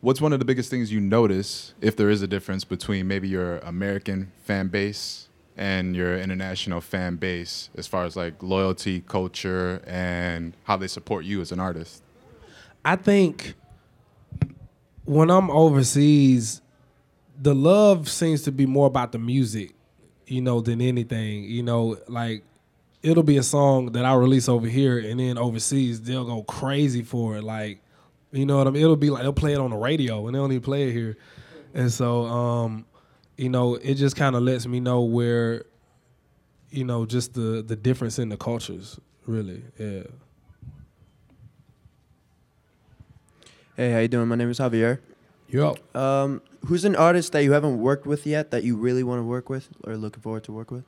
what's 0.00 0.22
one 0.22 0.32
of 0.32 0.38
the 0.38 0.46
biggest 0.46 0.70
things 0.70 0.90
you 0.90 1.00
notice, 1.00 1.74
if 1.82 1.96
there 1.96 2.08
is 2.08 2.22
a 2.22 2.26
difference 2.26 2.64
between 2.64 3.06
maybe 3.06 3.28
your 3.28 3.58
American 3.58 4.32
fan 4.42 4.68
base 4.68 5.28
and 5.54 5.94
your 5.94 6.18
international 6.18 6.80
fan 6.80 7.16
base, 7.16 7.68
as 7.76 7.86
far 7.86 8.06
as 8.06 8.16
like 8.16 8.42
loyalty, 8.42 9.02
culture, 9.06 9.82
and 9.86 10.56
how 10.64 10.78
they 10.78 10.86
support 10.86 11.26
you 11.26 11.42
as 11.42 11.52
an 11.52 11.60
artist? 11.60 12.02
I 12.86 12.96
think 12.96 13.52
when 15.04 15.30
I'm 15.30 15.50
overseas, 15.50 16.62
the 17.38 17.54
love 17.54 18.08
seems 18.08 18.40
to 18.44 18.52
be 18.52 18.64
more 18.64 18.86
about 18.86 19.12
the 19.12 19.18
music, 19.18 19.74
you 20.26 20.40
know, 20.40 20.62
than 20.62 20.80
anything. 20.80 21.44
You 21.44 21.62
know, 21.62 21.98
like 22.08 22.44
it'll 23.02 23.24
be 23.24 23.36
a 23.36 23.42
song 23.42 23.92
that 23.92 24.06
I 24.06 24.14
release 24.14 24.48
over 24.48 24.66
here, 24.66 24.98
and 24.98 25.20
then 25.20 25.36
overseas 25.36 26.00
they'll 26.00 26.24
go 26.24 26.44
crazy 26.44 27.02
for 27.02 27.36
it. 27.36 27.44
Like, 27.44 27.82
you 28.32 28.46
know 28.46 28.58
what 28.58 28.66
I 28.66 28.70
mean? 28.70 28.82
It'll 28.82 28.96
be 28.96 29.10
like 29.10 29.22
they'll 29.22 29.32
play 29.32 29.52
it 29.52 29.58
on 29.58 29.70
the 29.70 29.76
radio, 29.76 30.26
and 30.26 30.34
they 30.34 30.38
don't 30.38 30.52
even 30.52 30.62
play 30.62 30.88
it 30.88 30.92
here. 30.92 31.16
And 31.74 31.92
so, 31.92 32.24
um, 32.24 32.86
you 33.36 33.48
know, 33.48 33.74
it 33.76 33.94
just 33.94 34.16
kind 34.16 34.36
of 34.36 34.42
lets 34.42 34.66
me 34.66 34.80
know 34.80 35.02
where, 35.02 35.64
you 36.70 36.84
know, 36.84 37.06
just 37.06 37.34
the 37.34 37.62
the 37.66 37.76
difference 37.76 38.18
in 38.18 38.28
the 38.28 38.36
cultures. 38.36 38.98
Really, 39.26 39.62
yeah. 39.78 40.02
Hey, 43.76 43.92
how 43.92 43.98
you 43.98 44.08
doing? 44.08 44.28
My 44.28 44.36
name 44.36 44.50
is 44.50 44.58
Javier. 44.58 44.98
Yo. 45.48 45.74
Um, 45.94 46.42
who's 46.66 46.84
an 46.84 46.94
artist 46.94 47.32
that 47.32 47.42
you 47.42 47.52
haven't 47.52 47.78
worked 47.78 48.06
with 48.06 48.26
yet 48.26 48.50
that 48.50 48.62
you 48.62 48.76
really 48.76 49.02
want 49.02 49.20
to 49.20 49.24
work 49.24 49.48
with 49.48 49.68
or 49.84 49.96
looking 49.96 50.22
forward 50.22 50.44
to 50.44 50.52
work 50.52 50.70
with? 50.70 50.84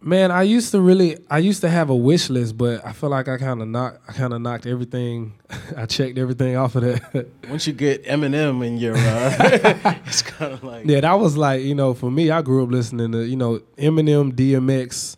Man, 0.00 0.30
I 0.30 0.42
used 0.42 0.70
to 0.70 0.80
really, 0.80 1.18
I 1.28 1.38
used 1.38 1.60
to 1.62 1.68
have 1.68 1.90
a 1.90 1.96
wish 1.96 2.30
list, 2.30 2.56
but 2.56 2.86
I 2.86 2.92
feel 2.92 3.10
like 3.10 3.26
I 3.26 3.36
kind 3.36 3.60
of 3.60 3.66
knocked, 3.66 3.98
I 4.08 4.12
kind 4.12 4.32
of 4.32 4.40
knocked 4.40 4.64
everything, 4.64 5.34
I 5.76 5.86
checked 5.86 6.18
everything 6.18 6.56
off 6.56 6.76
of 6.76 6.82
that. 6.82 7.26
Once 7.48 7.66
you 7.66 7.72
get 7.72 8.04
Eminem 8.04 8.64
in 8.64 8.76
your, 8.76 8.96
uh, 8.96 9.94
it's 10.06 10.22
kind 10.22 10.52
of 10.52 10.62
like 10.62 10.86
yeah, 10.86 11.00
that 11.00 11.14
was 11.14 11.36
like, 11.36 11.62
you 11.62 11.74
know, 11.74 11.94
for 11.94 12.12
me, 12.12 12.30
I 12.30 12.42
grew 12.42 12.62
up 12.62 12.70
listening 12.70 13.10
to, 13.10 13.24
you 13.24 13.36
know, 13.36 13.58
Eminem, 13.76 14.32
DMX, 14.32 15.16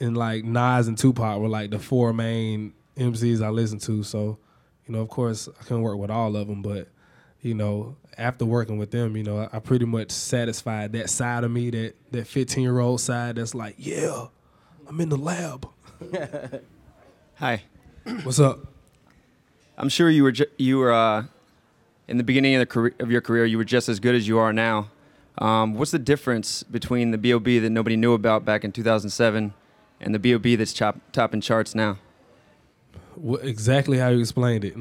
and 0.00 0.16
like 0.16 0.42
Nas 0.44 0.88
and 0.88 0.96
Tupac 0.96 1.38
were 1.38 1.48
like 1.48 1.70
the 1.70 1.78
four 1.78 2.14
main 2.14 2.72
MCs 2.96 3.42
I 3.42 3.50
listened 3.50 3.82
to. 3.82 4.02
So, 4.02 4.38
you 4.86 4.94
know, 4.94 5.00
of 5.00 5.08
course, 5.10 5.48
I 5.48 5.62
couldn't 5.64 5.82
work 5.82 5.98
with 5.98 6.10
all 6.10 6.34
of 6.34 6.46
them, 6.46 6.62
but 6.62 6.88
you 7.42 7.52
know, 7.52 7.96
after 8.18 8.44
working 8.44 8.78
with 8.78 8.90
them, 8.90 9.16
you 9.16 9.22
know, 9.22 9.38
I, 9.52 9.56
I 9.56 9.58
pretty 9.58 9.84
much 9.84 10.10
satisfied 10.10 10.92
that 10.92 11.10
side 11.10 11.44
of 11.44 11.50
me, 11.50 11.70
that 11.70 11.94
that 12.12 12.26
15 12.26 12.62
year 12.62 12.78
old 12.80 13.00
side 13.00 13.36
that's 13.36 13.54
like, 13.54 13.74
yeah, 13.78 14.26
I'm 14.88 15.00
in 15.00 15.08
the 15.08 15.16
lab. 15.18 15.68
Hi. 17.36 17.62
What's 18.22 18.38
up? 18.40 18.58
I'm 19.76 19.88
sure 19.88 20.08
you 20.10 20.22
were 20.22 20.32
ju- 20.32 20.46
you 20.56 20.78
were 20.78 20.92
uh, 20.92 21.24
in 22.06 22.18
the 22.18 22.24
beginning 22.24 22.54
of, 22.54 22.60
the 22.60 22.66
career, 22.66 22.94
of 23.00 23.10
your 23.10 23.20
career. 23.20 23.44
You 23.44 23.58
were 23.58 23.64
just 23.64 23.88
as 23.88 23.98
good 23.98 24.14
as 24.14 24.28
you 24.28 24.38
are 24.38 24.52
now. 24.52 24.90
Um, 25.38 25.74
what's 25.74 25.90
the 25.90 25.98
difference 25.98 26.62
between 26.62 27.10
the 27.10 27.18
B.O.B. 27.18 27.58
that 27.58 27.70
nobody 27.70 27.96
knew 27.96 28.12
about 28.12 28.44
back 28.44 28.62
in 28.62 28.70
2007 28.70 29.52
and 30.00 30.14
the 30.14 30.18
B.O.B. 30.20 30.54
that's 30.54 30.72
chop, 30.72 31.00
topping 31.10 31.40
charts 31.40 31.74
now? 31.74 31.98
Wh- 33.20 33.42
exactly 33.42 33.98
how 33.98 34.10
you 34.10 34.20
explained 34.20 34.64
it. 34.64 34.74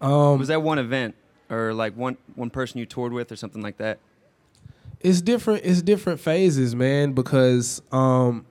um, 0.00 0.38
Was 0.40 0.48
that 0.48 0.62
one 0.62 0.80
event 0.80 1.14
or 1.50 1.72
like 1.74 1.96
one 1.96 2.16
one 2.34 2.50
person 2.50 2.78
you 2.78 2.86
toured 2.86 3.12
with 3.12 3.30
or 3.32 3.36
something 3.36 3.62
like 3.62 3.78
that? 3.78 3.98
it's 5.00 5.20
different 5.20 5.64
it's 5.64 5.80
different 5.80 6.18
phases 6.18 6.74
man 6.74 7.12
because 7.12 7.80
um 7.92 8.44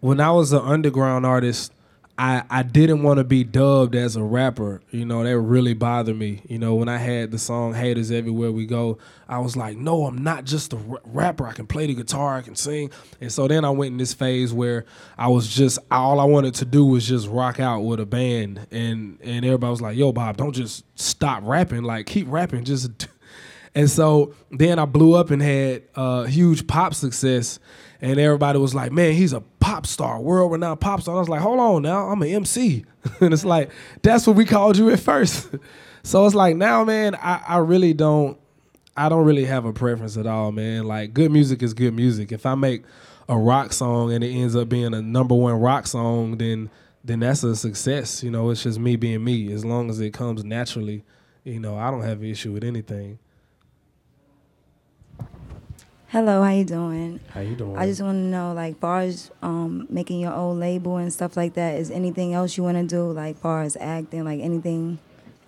when 0.00 0.18
i 0.18 0.30
was 0.30 0.52
an 0.52 0.62
underground 0.62 1.26
artist 1.26 1.72
I, 2.20 2.42
I 2.50 2.64
didn't 2.64 3.04
want 3.04 3.18
to 3.18 3.24
be 3.24 3.44
dubbed 3.44 3.94
as 3.94 4.16
a 4.16 4.22
rapper. 4.24 4.82
You 4.90 5.04
know, 5.04 5.22
that 5.22 5.38
really 5.38 5.72
bothered 5.72 6.18
me. 6.18 6.42
You 6.48 6.58
know, 6.58 6.74
when 6.74 6.88
I 6.88 6.98
had 6.98 7.30
the 7.30 7.38
song 7.38 7.74
Haters 7.74 8.10
Everywhere 8.10 8.50
We 8.50 8.66
Go, 8.66 8.98
I 9.28 9.38
was 9.38 9.56
like, 9.56 9.76
no, 9.76 10.04
I'm 10.04 10.18
not 10.18 10.44
just 10.44 10.72
a 10.72 10.78
rapper. 11.04 11.46
I 11.46 11.52
can 11.52 11.68
play 11.68 11.86
the 11.86 11.94
guitar, 11.94 12.36
I 12.36 12.42
can 12.42 12.56
sing. 12.56 12.90
And 13.20 13.30
so 13.30 13.46
then 13.46 13.64
I 13.64 13.70
went 13.70 13.92
in 13.92 13.98
this 13.98 14.14
phase 14.14 14.52
where 14.52 14.84
I 15.16 15.28
was 15.28 15.48
just, 15.48 15.78
all 15.92 16.18
I 16.18 16.24
wanted 16.24 16.54
to 16.54 16.64
do 16.64 16.84
was 16.84 17.06
just 17.06 17.28
rock 17.28 17.60
out 17.60 17.82
with 17.82 18.00
a 18.00 18.06
band. 18.06 18.66
And, 18.72 19.20
and 19.22 19.44
everybody 19.44 19.70
was 19.70 19.80
like, 19.80 19.96
yo, 19.96 20.10
Bob, 20.10 20.38
don't 20.38 20.52
just 20.52 20.84
stop 20.98 21.44
rapping. 21.44 21.84
Like, 21.84 22.06
keep 22.06 22.26
rapping. 22.28 22.64
Just. 22.64 23.06
And 23.74 23.88
so 23.88 24.34
then 24.50 24.78
I 24.80 24.86
blew 24.86 25.14
up 25.14 25.30
and 25.30 25.40
had 25.40 25.84
uh, 25.94 26.24
huge 26.24 26.66
pop 26.66 26.94
success 26.94 27.60
and 28.00 28.18
everybody 28.18 28.58
was 28.58 28.74
like, 28.74 28.92
"Man, 28.92 29.12
he's 29.12 29.32
a 29.32 29.40
pop 29.68 29.86
star, 29.86 30.20
world 30.20 30.52
renowned 30.52 30.80
pop 30.80 31.02
star." 31.02 31.16
I 31.16 31.20
was 31.20 31.28
like, 31.28 31.40
"Hold 31.40 31.60
on, 31.60 31.82
now 31.82 32.08
I'm 32.08 32.22
an 32.22 32.28
MC," 32.28 32.84
and 33.20 33.34
it's 33.34 33.44
like 33.44 33.70
that's 34.02 34.26
what 34.26 34.36
we 34.36 34.44
called 34.44 34.76
you 34.76 34.90
at 34.90 35.00
first. 35.00 35.48
so 36.02 36.24
it's 36.24 36.34
like 36.34 36.56
now, 36.56 36.84
man, 36.84 37.14
I, 37.16 37.42
I 37.46 37.56
really 37.58 37.92
don't, 37.92 38.38
I 38.96 39.08
don't 39.08 39.24
really 39.24 39.44
have 39.44 39.64
a 39.64 39.72
preference 39.72 40.16
at 40.16 40.26
all, 40.26 40.52
man. 40.52 40.84
Like 40.84 41.12
good 41.12 41.30
music 41.30 41.62
is 41.62 41.74
good 41.74 41.94
music. 41.94 42.32
If 42.32 42.46
I 42.46 42.54
make 42.54 42.84
a 43.28 43.36
rock 43.36 43.72
song 43.72 44.12
and 44.12 44.24
it 44.24 44.30
ends 44.30 44.56
up 44.56 44.68
being 44.68 44.94
a 44.94 45.02
number 45.02 45.34
one 45.34 45.60
rock 45.60 45.86
song, 45.86 46.38
then 46.38 46.70
then 47.04 47.20
that's 47.20 47.42
a 47.42 47.54
success. 47.54 48.22
You 48.22 48.30
know, 48.30 48.50
it's 48.50 48.62
just 48.62 48.78
me 48.78 48.96
being 48.96 49.22
me. 49.22 49.52
As 49.52 49.64
long 49.64 49.90
as 49.90 50.00
it 50.00 50.12
comes 50.12 50.44
naturally, 50.44 51.04
you 51.44 51.60
know, 51.60 51.76
I 51.76 51.90
don't 51.90 52.02
have 52.02 52.20
an 52.20 52.26
issue 52.26 52.52
with 52.52 52.64
anything. 52.64 53.18
Hello, 56.08 56.42
how 56.42 56.50
you 56.52 56.64
doing? 56.64 57.20
How 57.28 57.40
you 57.40 57.54
doing? 57.54 57.76
I 57.76 57.84
just 57.86 58.00
want 58.00 58.16
to 58.16 58.22
know, 58.22 58.52
like, 58.54 58.78
far 58.78 59.00
as 59.00 59.30
um, 59.42 59.86
making 59.90 60.20
your 60.20 60.32
own 60.32 60.58
label 60.58 60.96
and 60.96 61.12
stuff 61.12 61.36
like 61.36 61.52
that, 61.54 61.78
is 61.78 61.90
anything 61.90 62.32
else 62.32 62.56
you 62.56 62.62
want 62.62 62.78
to 62.78 62.84
do, 62.84 63.12
like, 63.12 63.36
far 63.36 63.62
as 63.62 63.76
acting, 63.78 64.24
like 64.24 64.40
anything 64.40 64.98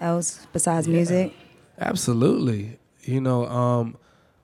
else 0.00 0.46
besides 0.52 0.86
Yeah. 0.86 0.94
music? 0.96 1.32
Absolutely. 1.78 2.78
You 3.02 3.22
know, 3.22 3.46
um, 3.46 3.96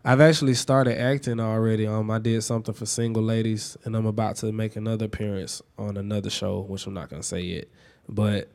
I've 0.07 0.23
actually 0.23 0.55
started 0.55 0.99
acting 0.99 1.39
already. 1.39 1.87
Um, 1.87 2.11
I 2.11 2.19
did 2.19 2.43
something 2.43 2.73
for 2.73 2.87
single 2.87 3.23
ladies, 3.23 3.77
and 3.85 3.95
I'm 3.95 4.07
about 4.07 4.37
to 4.37 4.53
make 4.53 4.75
another 4.77 5.05
appearance 5.05 5.61
on 5.79 5.99
another 5.99 6.31
show, 6.31 6.61
which 6.61 6.87
I'm 6.87 6.95
not 6.95 7.11
gonna 7.11 7.23
say 7.23 7.41
yet. 7.43 7.67
But 8.09 8.49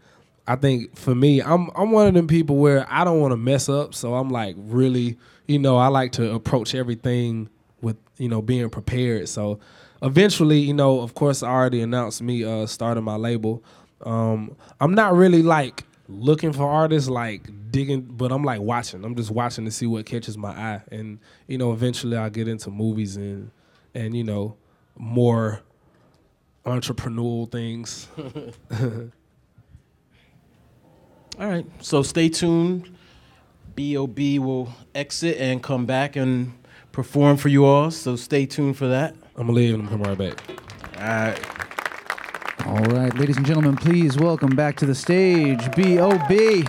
I 0.47 0.55
think 0.55 0.97
for 0.97 1.13
me, 1.13 1.41
I'm 1.41 1.69
I'm 1.75 1.91
one 1.91 2.07
of 2.07 2.13
them 2.13 2.27
people 2.27 2.57
where 2.57 2.85
I 2.89 3.03
don't 3.03 3.19
want 3.19 3.31
to 3.31 3.37
mess 3.37 3.69
up, 3.69 3.93
so 3.93 4.15
I'm 4.15 4.29
like 4.29 4.55
really, 4.57 5.17
you 5.47 5.59
know, 5.59 5.77
I 5.77 5.87
like 5.87 6.13
to 6.13 6.33
approach 6.33 6.73
everything 6.73 7.49
with 7.81 7.97
you 8.17 8.27
know 8.27 8.41
being 8.41 8.69
prepared. 8.69 9.29
So 9.29 9.59
eventually, 10.01 10.59
you 10.59 10.73
know, 10.73 11.01
of 11.01 11.13
course, 11.13 11.43
I 11.43 11.49
already 11.49 11.81
announced 11.81 12.21
me 12.21 12.43
uh, 12.43 12.65
starting 12.65 13.03
my 13.03 13.15
label. 13.15 13.63
Um, 14.03 14.55
I'm 14.79 14.95
not 14.95 15.13
really 15.13 15.43
like 15.43 15.83
looking 16.07 16.53
for 16.53 16.63
artists, 16.69 17.09
like 17.09 17.49
digging, 17.71 18.01
but 18.01 18.31
I'm 18.31 18.43
like 18.43 18.61
watching. 18.61 19.05
I'm 19.05 19.15
just 19.15 19.31
watching 19.31 19.65
to 19.65 19.71
see 19.71 19.85
what 19.85 20.05
catches 20.07 20.37
my 20.37 20.51
eye, 20.51 20.81
and 20.91 21.19
you 21.47 21.59
know, 21.59 21.71
eventually 21.71 22.17
I'll 22.17 22.31
get 22.31 22.47
into 22.47 22.71
movies 22.71 23.15
and 23.15 23.51
and 23.93 24.15
you 24.17 24.23
know 24.23 24.57
more 24.97 25.61
entrepreneurial 26.65 27.51
things. 27.51 28.07
All 31.41 31.47
right. 31.47 31.65
So 31.79 32.03
stay 32.03 32.29
tuned. 32.29 32.95
B.O.B. 33.73 34.37
will 34.37 34.71
exit 34.93 35.37
and 35.39 35.63
come 35.63 35.87
back 35.87 36.15
and 36.15 36.53
perform 36.91 37.37
for 37.37 37.49
you 37.49 37.65
all. 37.65 37.89
So 37.89 38.15
stay 38.15 38.45
tuned 38.45 38.77
for 38.77 38.85
that. 38.87 39.15
I'm 39.35 39.47
gonna 39.47 39.53
leave 39.53 39.73
and 39.73 39.89
come 39.89 40.03
right 40.03 40.15
back. 40.15 40.39
All 40.99 41.03
right. 41.03 42.67
All 42.67 42.83
right, 42.95 43.11
ladies 43.17 43.37
and 43.37 43.45
gentlemen, 43.45 43.75
please 43.75 44.19
welcome 44.19 44.55
back 44.55 44.75
to 44.77 44.85
the 44.85 44.93
stage 44.93 45.73
B.O.B. 45.75 46.63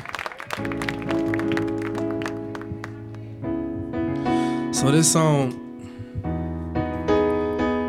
So 4.72 4.90
this 4.90 5.12
song, 5.12 5.52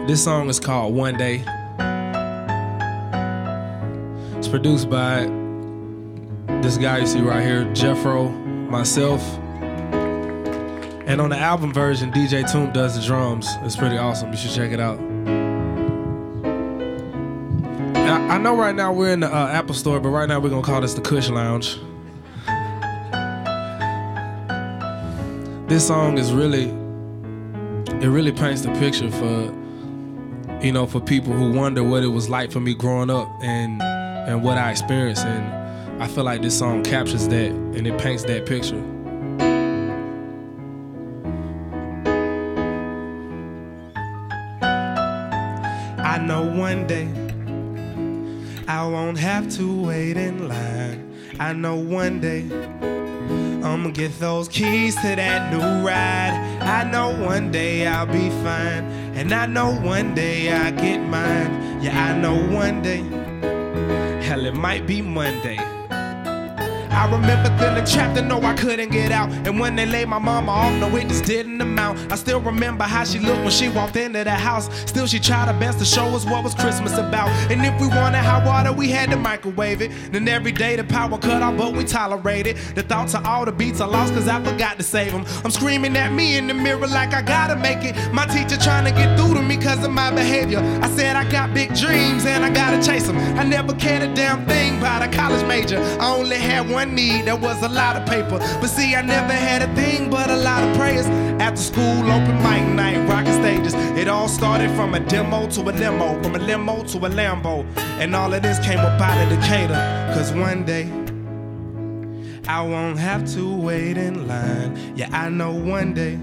this 0.06 0.22
song 0.22 0.50
is 0.50 0.60
called 0.60 0.94
One 0.94 1.18
Day. 1.18 1.46
It's 4.38 4.50
produced 4.50 4.90
by 4.90 5.43
this 6.64 6.78
guy 6.78 7.00
you 7.00 7.06
see 7.06 7.20
right 7.20 7.44
here, 7.44 7.66
Jeffro, 7.74 8.32
myself. 8.70 9.22
And 11.06 11.20
on 11.20 11.30
the 11.30 11.38
album 11.38 11.74
version, 11.74 12.10
DJ 12.10 12.46
Toomp 12.46 12.72
does 12.72 12.98
the 12.98 13.06
drums. 13.06 13.50
It's 13.64 13.76
pretty 13.76 13.98
awesome. 13.98 14.32
You 14.32 14.38
should 14.38 14.52
check 14.52 14.72
it 14.72 14.80
out. 14.80 14.98
I, 17.98 18.36
I 18.36 18.38
know 18.38 18.56
right 18.56 18.74
now 18.74 18.94
we're 18.94 19.12
in 19.12 19.20
the 19.20 19.28
uh, 19.28 19.48
Apple 19.50 19.76
Store, 19.76 20.00
but 20.00 20.08
right 20.08 20.30
now 20.30 20.40
we're 20.40 20.52
gonna 20.52 20.62
call 20.62 20.80
this 20.80 20.94
the 20.94 21.02
Kush 21.02 21.28
Lounge. 21.30 21.80
This 25.68 25.86
song 25.86 26.18
is 26.18 26.32
really, 26.32 26.70
it 28.02 28.08
really 28.08 28.32
paints 28.32 28.62
the 28.62 28.72
picture 28.80 29.12
for, 29.12 29.54
you 30.66 30.72
know, 30.72 30.88
for 30.88 31.02
people 31.02 31.34
who 31.34 31.52
wonder 31.52 31.84
what 31.84 32.04
it 32.04 32.08
was 32.08 32.30
like 32.30 32.54
for 32.54 32.62
me 32.62 32.74
growing 32.74 33.10
up 33.10 33.28
and 33.42 33.82
and 33.82 34.42
what 34.42 34.58
I 34.58 34.72
experienced. 34.72 35.26
And 35.26 35.63
I 36.04 36.08
feel 36.08 36.26
like 36.26 36.42
this 36.42 36.60
song 36.60 36.84
captures 36.84 37.30
that 37.30 37.52
and 37.52 37.88
it 37.88 37.98
paints 37.98 38.26
that 38.26 38.46
picture. 38.46 38.76
I 45.98 46.18
know 46.18 46.44
one 46.60 46.86
day 46.88 47.08
I 48.68 48.86
won't 48.86 49.18
have 49.18 49.50
to 49.56 49.82
wait 49.82 50.18
in 50.18 50.50
line. 50.50 51.16
I 51.40 51.54
know 51.54 51.78
one 51.78 52.20
day 52.20 52.50
I'ma 53.64 53.92
get 53.92 54.12
those 54.20 54.50
keys 54.50 54.96
to 54.96 55.16
that 55.16 55.54
new 55.54 55.88
ride. 55.88 56.34
I 56.60 56.84
know 56.84 57.18
one 57.26 57.50
day 57.50 57.88
I'll 57.88 58.06
be 58.06 58.30
fine. 58.44 58.84
And 59.16 59.32
I 59.32 59.46
know 59.46 59.72
one 59.72 60.14
day 60.14 60.52
I'll 60.52 60.74
get 60.74 60.98
mine. 60.98 61.82
Yeah, 61.82 62.10
I 62.10 62.18
know 62.20 62.36
one 62.54 62.82
day. 62.82 63.04
Hell, 64.22 64.46
it 64.46 64.54
might 64.54 64.86
be 64.86 65.02
Monday. 65.02 65.73
I 66.94 67.10
remember 67.12 67.50
feeling 67.58 67.86
trapped 67.86 68.18
and 68.18 68.30
know 68.30 68.42
I 68.42 68.54
couldn't 68.54 68.90
get 68.90 69.12
out. 69.12 69.32
And 69.48 69.60
when 69.60 69.76
they 69.76 69.86
laid 69.86 70.08
my 70.08 70.20
mama 70.20 70.52
off, 70.52 70.74
no, 70.80 70.96
it 70.96 71.08
just 71.08 71.26
didn't 71.26 71.60
amount. 71.62 72.12
I 72.12 72.16
still 72.16 72.40
remember 72.40 72.84
how 72.84 73.04
she 73.04 73.20
looked 73.20 73.42
when 73.42 73.52
she 73.52 73.70
walked 73.70 73.96
into 73.96 74.24
the 74.24 74.32
house. 74.32 74.70
Still, 74.86 75.08
she 75.08 75.20
tried 75.20 75.48
her 75.48 75.60
best 75.60 75.80
to 75.80 75.86
show 75.86 76.06
us 76.06 76.26
what 76.26 76.44
was 76.44 76.54
Christmas 76.54 76.94
about. 76.98 77.30
And 77.52 77.66
if 77.66 77.80
we 77.82 77.88
wanted 77.88 78.20
hot 78.20 78.46
water, 78.46 78.72
we 78.72 78.90
had 78.90 79.10
to 79.12 79.18
microwave 79.18 79.82
it. 79.82 79.92
Then 80.12 80.28
every 80.28 80.52
day 80.52 80.76
the 80.76 80.84
power 80.84 81.18
cut 81.18 81.42
off, 81.42 81.58
but 81.58 81.74
we 81.74 81.84
tolerated. 81.84 82.58
The 82.76 82.84
thoughts 82.84 83.16
of 83.16 83.26
all 83.26 83.46
the 83.46 83.52
beats 83.52 83.82
I 83.82 83.86
lost 83.86 84.14
cause 84.14 84.28
I 84.28 84.44
forgot 84.44 84.78
to 84.78 84.84
save 84.84 85.12
them. 85.12 85.26
I'm 85.44 85.52
screaming 85.52 85.96
at 85.98 86.12
me 86.12 86.38
in 86.38 86.48
the 86.48 86.54
mirror 86.54 86.88
like 86.88 87.14
I 87.14 87.22
gotta 87.22 87.56
make 87.56 87.84
it. 87.84 87.96
My 88.14 88.26
teacher 88.26 88.58
trying 88.62 88.86
to 88.86 88.92
get 88.92 89.18
through 89.18 89.36
to 89.36 89.42
me 89.42 89.58
cause 89.58 89.84
of 89.84 89.92
my 89.92 90.12
behavior. 90.12 90.60
I 90.82 90.90
said 90.90 91.16
I 91.16 91.30
got 91.30 91.54
big 91.54 91.74
dreams 91.76 92.26
and 92.26 92.46
I 92.46 92.50
gotta 92.50 92.82
chase 92.84 93.08
them. 93.08 93.18
I 93.38 93.44
never 93.44 93.74
cared 93.74 94.04
a 94.04 94.14
damn 94.14 94.46
thing 94.46 94.78
about 94.78 95.02
a 95.02 95.08
college 95.08 95.46
major. 95.48 95.80
I 96.00 96.14
only 96.16 96.38
had 96.38 96.70
one 96.70 96.83
need, 96.86 97.26
that 97.26 97.40
was 97.40 97.62
a 97.64 97.70
lot 97.70 97.96
of 97.96 98.08
paper. 98.08 98.40
But 98.40 98.68
see, 98.68 98.96
I 98.96 99.02
never 99.02 99.34
had 99.34 99.62
a 99.62 99.76
thing 99.76 100.10
but 100.10 100.30
a 100.30 100.36
lot 100.36 100.64
of 100.64 100.76
prayers. 100.78 101.06
After 101.42 101.62
school, 101.62 102.12
open 102.12 102.38
mic 102.44 102.64
night, 102.76 102.98
rocking 103.10 103.34
stages. 103.34 103.74
It 103.98 104.08
all 104.08 104.28
started 104.28 104.70
from 104.72 104.94
a 104.94 105.00
demo 105.00 105.48
to 105.52 105.62
a 105.62 105.72
limo, 105.72 106.22
from 106.22 106.36
a 106.36 106.40
limo 106.40 106.84
to 106.84 106.98
a 106.98 107.10
Lambo. 107.10 107.66
And 108.00 108.16
all 108.16 108.34
of 108.34 108.42
this 108.42 108.60
came 108.60 108.80
up 108.80 109.00
out 109.00 109.18
of 109.24 109.30
Decatur. 109.30 110.14
Cause 110.14 110.34
one 110.34 110.66
day, 110.66 110.90
I 112.48 112.62
won't 112.62 113.00
have 113.00 113.32
to 113.34 113.56
wait 113.56 113.98
in 113.98 114.28
line. 114.28 114.94
Yeah, 114.96 115.10
I 115.12 115.30
know 115.30 115.52
one 115.52 115.94
day. 115.94 116.20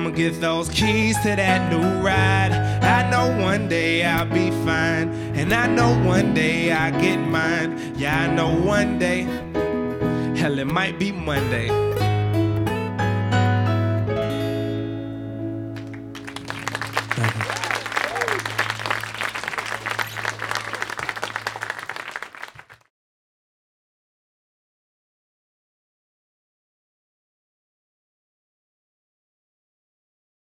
I'ma 0.00 0.16
get 0.16 0.40
those 0.40 0.70
keys 0.70 1.14
to 1.18 1.36
that 1.36 1.70
new 1.70 1.82
ride. 2.00 2.52
I 2.80 3.10
know 3.10 3.44
one 3.44 3.68
day 3.68 4.02
I'll 4.02 4.24
be 4.24 4.48
fine. 4.64 5.10
And 5.36 5.52
I 5.52 5.66
know 5.66 5.92
one 6.08 6.32
day 6.32 6.72
I'll 6.72 6.98
get 6.98 7.18
mine. 7.18 7.78
Yeah, 7.98 8.22
I 8.22 8.34
know 8.34 8.48
one 8.48 8.98
day. 8.98 9.24
Hell, 10.40 10.58
it 10.58 10.66
might 10.66 10.98
be 10.98 11.12
Monday. 11.12 11.68